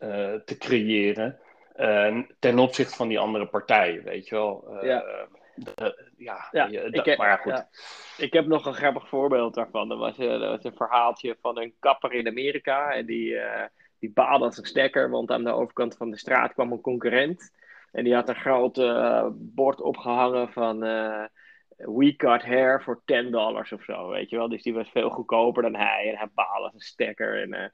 [0.02, 1.40] uh, te creëren
[2.38, 4.78] ten opzichte van die andere partijen, weet je wel.
[4.82, 5.04] ja.
[6.16, 7.52] ja, Ja, je- ik dat- heb- maar ja, goed.
[7.52, 7.68] ja.
[8.24, 9.90] Ik heb nog een grappig voorbeeld daarvan.
[9.90, 12.92] Er was, eh, was een verhaaltje van een kapper in Amerika.
[12.92, 13.64] En die, eh
[13.98, 17.52] die baalde als een stekker, want aan de overkant van de straat kwam een concurrent.
[17.92, 21.24] En die had een groot eh, bord opgehangen van eh,
[21.76, 24.48] We cut hair voor 10 dollars of zo, weet je wel.
[24.48, 26.08] Dus die was veel goedkoper dan hij.
[26.10, 27.42] En hij baalde als een stekker.
[27.42, 27.68] En, eh,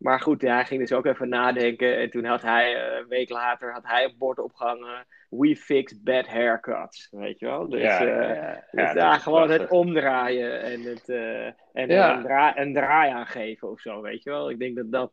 [0.00, 1.96] maar goed, ja, hij ging dus ook even nadenken.
[1.96, 5.06] En toen had hij, eh, een week later, had hij een bord opgehangen.
[5.28, 7.68] We fix bad haircuts, weet je wel.
[7.68, 11.54] Dus, ja, eh, ja, ja, dus gewoon het omdraaien en, het, eh, en
[11.90, 14.50] een, dra een draai aangeven of zo, weet je wel.
[14.50, 15.12] Ik denk dat dat,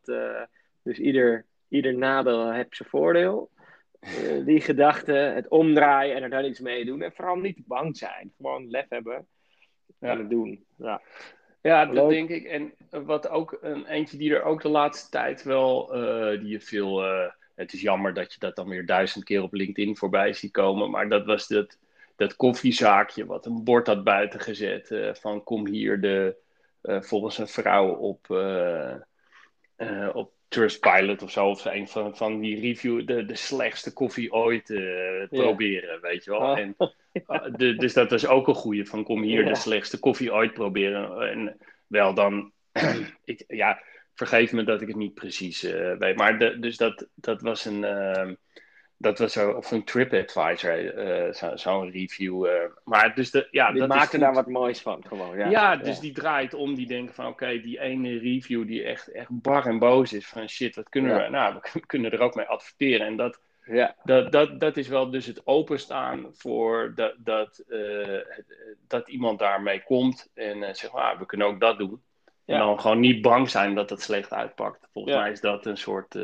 [0.84, 3.50] dus ieder, ieder nadeel heeft zijn voordeel.
[4.46, 7.02] Die gedachte, het omdraaien en er dan iets mee doen.
[7.02, 9.28] En vooral niet bang zijn, gewoon lef hebben
[10.00, 10.10] Ja.
[10.10, 10.66] en het doen.
[10.78, 11.02] Ja,
[11.62, 12.10] Ja, dat Leuk.
[12.10, 12.44] denk ik.
[12.44, 12.74] En
[13.06, 17.04] wat ook een eentje die er ook de laatste tijd wel, eh, die je veel,
[17.04, 20.52] eh, het is jammer dat je dat dan weer duizend keer op LinkedIn voorbij ziet
[20.52, 21.78] komen, maar dat was dat,
[22.16, 26.36] dat koffiezaakje wat een bord had buiten gezet eh, van kom hier de,
[26.82, 28.30] volgens een vrouw op,
[30.14, 34.70] op Trustpilot of zo, of een van, van die review, de, de slechtste koffie ooit
[34.70, 36.40] eh, proberen, weet je wel.
[36.40, 36.60] Oh.
[36.60, 39.50] En, uh, de, dus dat was ook een goeie, van kom hier Ja.
[39.50, 41.30] de slechtste koffie ooit proberen.
[41.30, 41.58] En
[41.88, 42.52] wel dan,
[43.26, 43.82] ik, ja,
[44.14, 47.66] vergeef me dat ik het niet precies eh, weet, maar de, dus dat, dat was
[47.66, 48.34] een, ehm,
[48.98, 52.46] dat was zo, of een TripAdvisor, eh zo- zo'n review.
[52.46, 52.54] eh.
[52.84, 55.38] maar dus de, ja, die dat maakte daar wat moois van, gewoon.
[55.38, 59.08] Ja, Ja, dus die draait om, die denken van oké, die ene review die echt,
[59.12, 61.24] echt bar en boos is van shit, wat kunnen Ja.
[61.24, 61.30] we?
[61.30, 63.08] Nou, we kunnen er ook mee adverteren.
[63.08, 68.20] En dat, ja, dat, dat, dat is wel dus het openstaan voor dat, dat, eh,
[68.88, 72.02] dat iemand daarmee komt en zegt, ah, we kunnen ook dat doen.
[72.46, 74.88] En dan gewoon niet bang zijn dat het slecht uitpakt.
[74.94, 76.16] Volgens mij is dat een soort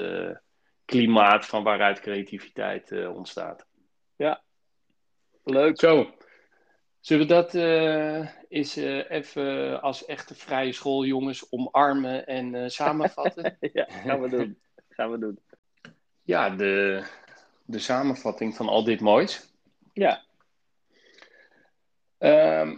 [0.86, 3.66] klimaat van waaruit creativiteit eh, ontstaat.
[5.44, 5.80] leuk.
[5.80, 6.14] Zo,
[7.00, 13.58] zullen we dat eh eens eh, even als echte vrije schooljongens omarmen en eh, samenvatten?
[13.74, 14.60] ja, gaan we doen.
[14.90, 15.40] Gaan we doen.
[16.22, 17.04] ja, de,
[17.66, 19.52] de samenvatting van al dit moois.
[19.94, 20.24] Ja,
[22.24, 22.76] Ehm,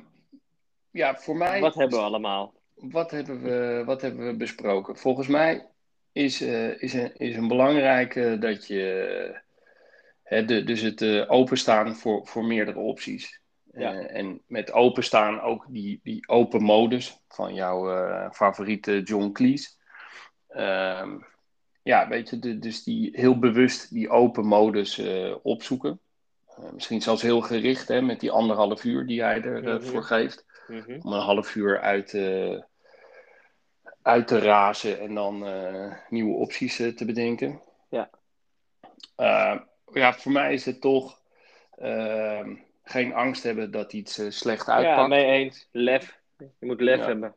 [0.91, 1.62] ja, voor mij.
[1.62, 2.54] wat hebben we allemaal?
[2.74, 4.98] Wat hebben we, wat hebben we besproken?
[4.98, 5.68] Volgens mij
[6.15, 9.41] is, eh, is, een, is een belangrijke dat je.
[10.23, 13.41] hè, de, dus het eh, openstaan voor, voor meerdere opties.
[13.71, 13.93] Ja.
[13.93, 19.69] Eh, en met openstaan ook die, die open modus van jouw favoriete John Cleese.
[20.47, 21.17] Ehm,
[21.84, 25.01] ja, weet je, de, dus die heel bewust die open modus
[25.41, 25.99] opzoeken.
[26.73, 29.84] Misschien zelfs heel gericht hè, met die anderhalf uur die hij ervoor Mhm.
[29.84, 30.99] voor geeft Mhm.
[31.01, 32.17] om een half uur uit,
[34.06, 37.62] uit te razen en dan eh, nieuwe opties eh, te bedenken.
[37.89, 38.10] Ja.
[39.15, 39.60] Eh,
[39.94, 41.22] ja, voor mij is het toch
[41.78, 44.98] ehm, geen angst hebben dat iets slecht uitpakt.
[44.98, 45.68] Ja, mee eens.
[45.72, 46.20] Lef.
[46.38, 47.06] Je moet lef Ja.
[47.06, 47.36] hebben.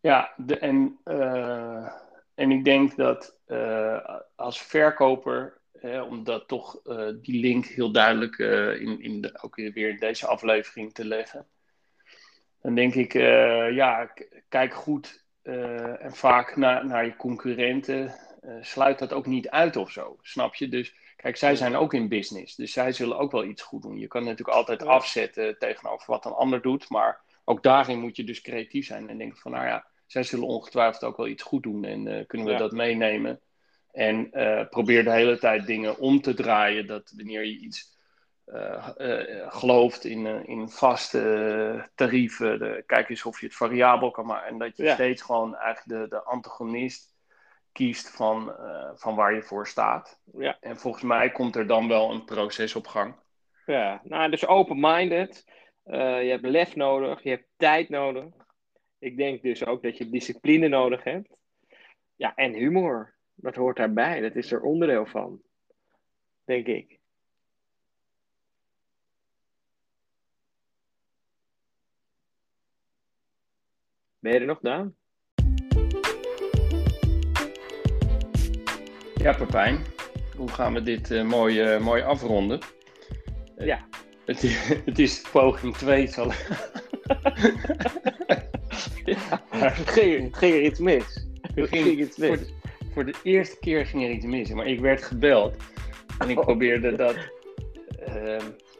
[0.00, 0.98] Ja, de, en,
[2.34, 3.36] en ik denk dat
[4.34, 6.82] als verkoper, hè, om dat toch
[7.22, 8.38] die link heel duidelijk
[8.78, 11.46] in, in de, ook weer in deze aflevering te leggen,
[12.62, 14.12] dan denk ik, eh, ja,
[14.48, 18.14] kijk goed eh, en vaak naar, naar je concurrenten.
[18.40, 20.68] eh, sluit dat ook niet uit of zo, snap je?
[20.68, 23.98] Dus kijk, zij zijn ook in business, dus zij zullen ook wel iets goed doen.
[23.98, 28.24] Je kan natuurlijk altijd afzetten tegenover wat een ander doet, maar ook daarin moet je
[28.24, 31.62] dus creatief zijn en denken van, nou ja, zij zullen ongetwijfeld ook wel iets goed
[31.62, 32.58] doen en kunnen we Ja.
[32.58, 33.40] dat meenemen.
[33.92, 34.30] En
[34.70, 37.91] probeer de hele tijd dingen om te draaien, dat wanneer je iets
[38.52, 44.10] eh, eh, gelooft in, eh, in vaste tarieven, de, kijk eens of je het variabel
[44.10, 44.48] kan maken.
[44.48, 44.94] En dat je Ja.
[44.94, 47.14] steeds gewoon eigenlijk de, de antagonist
[47.72, 48.54] kiest van,
[48.94, 50.20] van waar je voor staat.
[50.32, 50.56] Ja.
[50.60, 53.14] En volgens mij komt er dan wel een proces op gang.
[53.66, 55.44] Ja, nou, dus open-minded.
[55.84, 58.24] Je hebt lef nodig, je hebt tijd nodig.
[58.98, 61.28] Ik denk dus ook dat je discipline nodig hebt.
[62.14, 63.14] Ja, en humor.
[63.34, 64.20] Dat hoort daarbij.
[64.20, 65.42] Dat is er onderdeel van.
[66.44, 67.00] Denk ik.
[74.22, 74.94] Ben je er nog, Daan?
[79.14, 79.84] Ja, Pepijn,
[80.36, 82.58] hoe gaan we dit eh, mooi, eh, mooi afronden?
[83.58, 83.86] Ja.
[84.24, 86.30] Het, is- het is poging 2, zal
[89.86, 91.26] ging, ging er iets mis?
[91.54, 92.38] Ging- ging iets voor, mis?
[92.38, 92.52] de,
[92.92, 95.56] voor de eerste keer ging er iets mis, maar ik werd gebeld.
[96.18, 96.44] En ik Oh.
[96.44, 97.16] probeerde dat.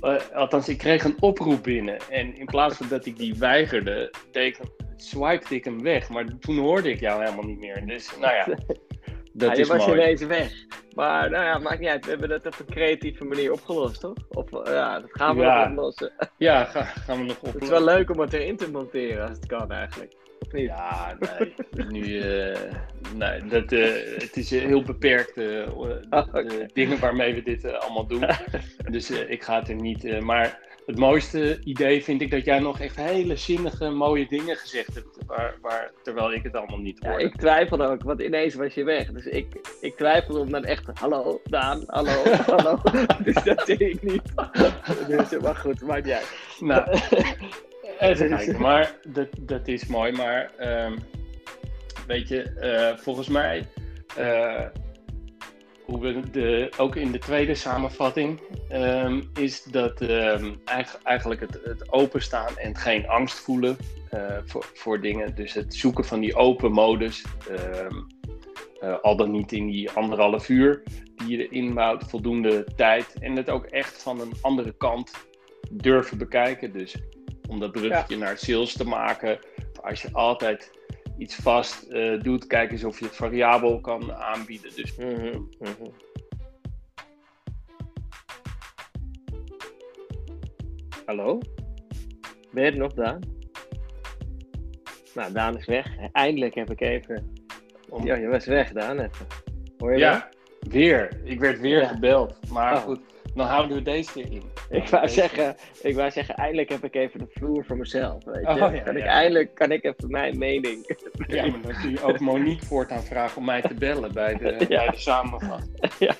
[0.00, 1.98] eh, althans, ik kreeg een oproep binnen.
[2.10, 4.12] En in plaats van dat ik die weigerde,
[4.96, 6.08] swipte ik hem weg.
[6.08, 7.86] Maar toen hoorde ik jou helemaal niet meer.
[7.86, 8.44] Dus nou ja,
[9.32, 10.00] dat Ja, je is was mooi.
[10.00, 10.52] ineens weg.
[10.94, 12.04] Maar nou ja, maakt niet uit.
[12.04, 14.14] We hebben dat op een creatieve manier opgelost, toch?
[14.28, 15.58] Of eh, ja, dat gaan we Ja.
[15.62, 16.12] nog oplossen.
[16.36, 17.52] Ja, ga- gaan we nog op.
[17.52, 20.14] Het is wel leuk om het erin te monteren als het kan eigenlijk.
[20.50, 20.66] Of niet?
[20.66, 21.16] Ja,
[21.70, 21.86] nee.
[21.86, 22.58] nu, eh,
[23.14, 25.38] nee dat, eh, het is eh, heel beperkt
[26.10, 26.42] oké.
[26.42, 28.24] de dingen waarmee we dit allemaal doen.
[28.90, 30.20] dus ik ga het er niet.
[30.20, 34.94] maar het mooiste idee vind ik dat jij nog echt hele zinnige, mooie dingen gezegd
[34.94, 35.18] hebt.
[35.26, 37.24] Waar, waar, terwijl ik het allemaal niet Ja, hoorde.
[37.24, 39.12] ik twijfelde ook, want ineens was je weg.
[39.12, 39.46] Dus ik,
[39.80, 42.22] ik twijfelde om dan echt, hallo Daan, hallo,
[42.56, 42.78] hallo.
[43.24, 44.22] dus dat deed ik niet.
[45.08, 46.32] Dus, maar goed, maakt niet uit.
[46.60, 46.98] Nou,
[48.08, 48.60] kijken.
[48.60, 50.12] Maar dat, dat is mooi.
[50.12, 50.96] Maar ehm,
[52.06, 53.66] weet je, eh, volgens mij,
[54.16, 54.66] eh,
[55.84, 61.60] hoe we de, ook in de tweede samenvatting, ehm, is dat ehm, eigen- eigenlijk het,
[61.64, 63.76] het openstaan en geen angst voelen
[64.10, 65.34] eh, voor, voor dingen.
[65.34, 67.24] Dus het zoeken van die open modus.
[69.02, 70.82] al dan niet in die anderhalf uur
[71.16, 73.14] die je erin bouwt, voldoende tijd.
[73.20, 75.10] En het ook echt van een andere kant
[75.70, 76.72] durven bekijken.
[76.72, 76.96] Dus
[77.50, 79.38] om dat bruggetje naar sales te maken,
[79.82, 80.70] als je altijd
[81.18, 84.70] iets vast eh, doet, kijk eens of je het variabel kan aanbieden.
[84.74, 85.90] Dus Mhm, mhm.
[91.06, 91.38] Hallo?
[92.52, 93.20] Ben je er nog, Daan?
[95.14, 95.86] Nou, Daan is weg.
[96.12, 97.32] Eindelijk heb ik even...
[97.88, 99.26] om, Ja, je was weg, Daan, even.
[99.78, 100.12] Hoor je dat?
[100.12, 100.28] ja,
[100.60, 101.20] weer.
[101.24, 101.88] Ik werd weer Ja.
[101.88, 102.50] gebeld.
[102.50, 102.80] Maar Oh.
[102.82, 103.00] goed,
[103.34, 104.42] dan houden we deze keer in.
[104.70, 108.24] Ik wou, Deze- zeggen, ik wou zeggen, eindelijk heb ik even de vloer voor mezelf.
[108.24, 108.48] Weet je?
[108.50, 110.96] Oh, ja, kan ik eindelijk kan ik even mijn mening.
[111.26, 114.56] Ja, maar dan kun je ook Monique voortaan vragen om mij te bellen bij de,
[114.58, 114.66] Ja.
[114.84, 115.78] bij de samenvatting.
[115.98, 116.14] Ja.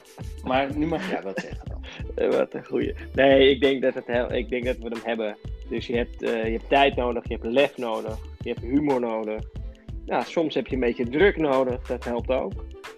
[0.45, 1.85] Maar nu mag jij wat zeggen dan.
[2.15, 2.95] Eh, Wat een goeie.
[3.15, 5.37] Nee, ik denk dat, het heel, ik denk dat we hem hebben.
[5.69, 9.01] Dus je hebt, eh, je hebt tijd nodig, je hebt lef nodig, je hebt humor
[9.01, 9.43] nodig.
[10.07, 12.53] Nou, soms heb je een beetje druk nodig, dat helpt ook.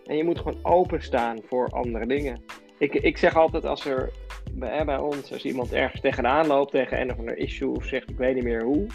[0.06, 2.42] En je moet gewoon openstaan voor andere dingen.
[2.82, 4.10] Ik, ik zeg altijd als er
[4.52, 8.10] bij, bij ons, als iemand ergens tegenaan loopt tegen een of ander issue of zegt
[8.10, 8.86] ik weet niet meer hoe,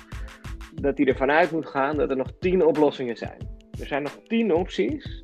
[0.73, 3.37] dat hij ervan uit moet gaan dat er nog tien oplossingen zijn.
[3.79, 5.23] Er zijn nog tien opties,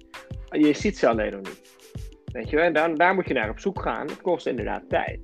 [0.50, 1.78] je ziet ze alleen nog niet.
[2.26, 4.08] Weet je en daar, daar moet je naar op zoek gaan.
[4.08, 5.20] Het kost inderdaad tijd.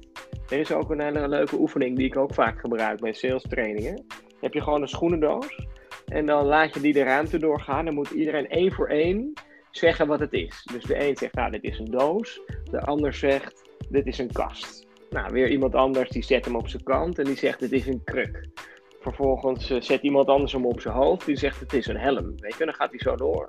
[0.50, 4.06] Er is ook een hele leuke oefening die ik ook vaak gebruik bij sales trainingen.
[4.40, 5.68] Heb je gewoon een schoenendoos
[6.06, 7.86] en dan laat je die de ruimte doorgaan.
[7.86, 9.34] Dan moet iedereen één voor één
[9.72, 10.68] zeggen wat het is.
[10.72, 12.42] Dus de een zegt, nou, dit is een doos.
[12.72, 14.88] De ander zegt, dit is een kast.
[15.10, 17.88] Nou, weer iemand anders die zet hem op zijn kant en die zegt, dit is
[17.88, 18.48] een kruk.
[19.02, 22.34] Vervolgens eh, zet iemand anders hem op zijn hoofd, die zegt, het is een helm.
[22.38, 23.48] Weet je, dan gaat hij zo door.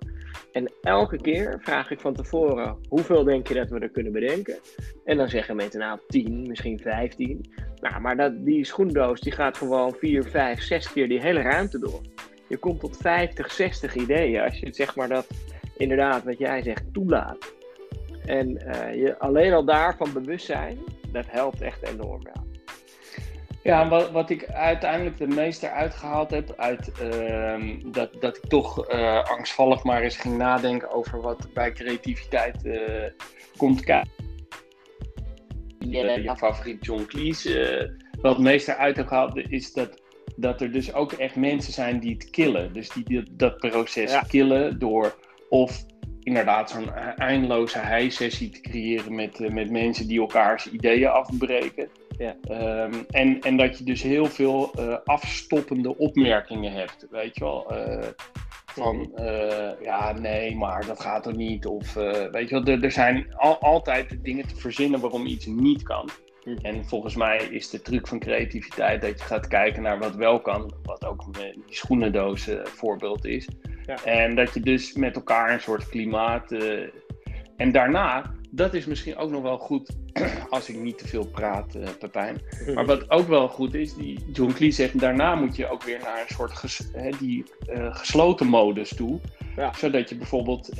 [0.52, 4.58] En elke keer vraag ik van tevoren, hoeveel denk je dat we er kunnen bedenken?
[5.04, 7.52] En dan zeggen mensen, nou, 10, misschien 15.
[7.80, 11.78] Nou, maar dat, die schoendoos die gaat gewoon 4, 5, 6 keer die hele ruimte
[11.78, 12.00] door.
[12.48, 15.26] Je komt tot 50, 60 ideeën als je zeg maar dat
[15.80, 17.52] inderdaad, wat jij zegt, toelaat.
[18.26, 20.78] En eh, je alleen al daarvan bewust zijn,
[21.12, 22.20] dat helpt echt enorm.
[22.22, 22.40] Ja.
[23.62, 28.86] Ja, wat, wat ik uiteindelijk de meeste uitgehaald heb, uit ehm, dat, dat ik toch
[28.86, 33.10] eh, angstvallig maar eens ging nadenken over wat bij creativiteit eh,
[33.56, 34.10] komt kijken.
[35.78, 40.00] Je favoriet John Cleese, eh, wat het meeste uit heb gehaald is dat,
[40.36, 42.72] dat er dus ook echt mensen zijn die het killen.
[42.72, 44.22] Dus die, die dat proces Ja.
[44.28, 45.16] killen door
[45.50, 45.84] of
[46.22, 51.88] inderdaad zo'n eindeloze high-sessie te creëren met, eh, met mensen die elkaars ideeën afbreken.
[52.18, 52.36] Ja.
[52.42, 57.70] Ehm, en, en dat je dus heel veel eh, afstoppende opmerkingen hebt, weet je wel.
[57.70, 58.08] Eh,
[58.66, 59.12] van,
[59.82, 61.66] ja, nee, maar dat gaat er niet.
[61.66, 61.94] Of,
[62.32, 66.08] weet je wel, er, er zijn al, altijd dingen te verzinnen waarom iets niet kan.
[66.62, 70.40] En volgens mij is de truc van creativiteit dat je gaat kijken naar wat wel
[70.40, 70.72] kan.
[70.82, 73.48] Wat ook die schoenendoos voorbeeld is.
[73.86, 74.04] Ja.
[74.04, 76.52] En dat je dus met elkaar een soort klimaat...
[76.52, 76.88] eh,
[77.56, 79.90] en daarna, dat is misschien ook nog wel goed
[80.50, 82.40] als ik niet te veel praat, eh Pepijn.
[82.74, 85.98] Maar wat ook wel goed is, die John Cleese zegt, daarna moet je ook weer
[86.02, 89.20] naar een soort ges- die, eh, gesloten modus toe.
[89.56, 89.72] Ja.
[89.74, 90.70] Zodat je bijvoorbeeld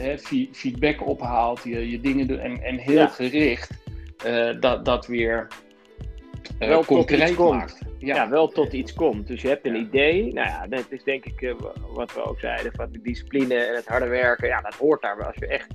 [0.52, 3.06] feedback ophaalt, je, je dingen doet en, en heel Ja.
[3.06, 3.70] gericht
[4.24, 5.46] eh, dat, dat weer
[6.58, 7.50] eh, Wel tot concreet iets komt.
[7.58, 7.78] maakt.
[7.98, 8.28] ja.
[8.28, 9.26] wel tot iets komt.
[9.26, 9.80] Dus je hebt een Ja.
[9.80, 10.32] idee.
[10.32, 11.54] Nou ja, dat is denk ik eh,
[11.94, 12.72] wat we ook zeiden.
[12.74, 14.48] Van de discipline en het harde werken.
[14.48, 15.26] Ja, dat hoort daar wel.
[15.26, 15.68] Als je, echt,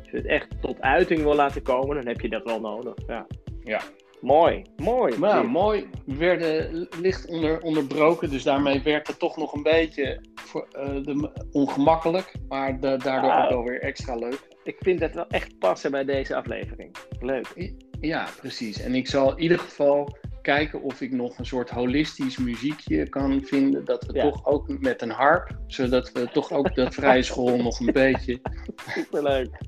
[0.00, 2.94] als je het echt tot uiting wil laten komen, dan heb je dat wel nodig.
[3.06, 3.26] Ja.
[3.62, 3.80] Ja.
[4.20, 5.18] Mooi, mooi.
[5.18, 5.88] Maar ja, mooi.
[6.06, 10.88] We werden licht onder, onderbroken, dus daarmee werd het toch nog een beetje voor, eh,
[11.02, 12.32] de, ongemakkelijk.
[12.48, 13.44] Maar da- daardoor Ah.
[13.44, 14.48] ook wel weer extra leuk.
[14.64, 16.96] Ik vind dat wel echt passen bij deze aflevering.
[17.20, 17.72] Leuk.
[18.02, 18.80] Ja, precies.
[18.80, 23.42] En ik zal in ieder geval kijken of ik nog een soort holistisch muziekje kan
[23.44, 23.84] vinden.
[23.84, 24.22] Dat we Ja.
[24.22, 28.40] toch ook met een harp, zodat we toch ook de vrije school nog een beetje.
[28.88, 29.58] Superleuk.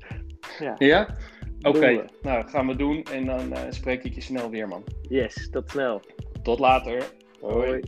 [0.77, 1.15] Ja?
[1.61, 4.83] Oké, nou gaan we doen en dan uh, spreek ik je snel weer, man.
[5.01, 6.01] Yes, tot snel.
[6.43, 7.03] Tot later.
[7.41, 7.81] Hoi.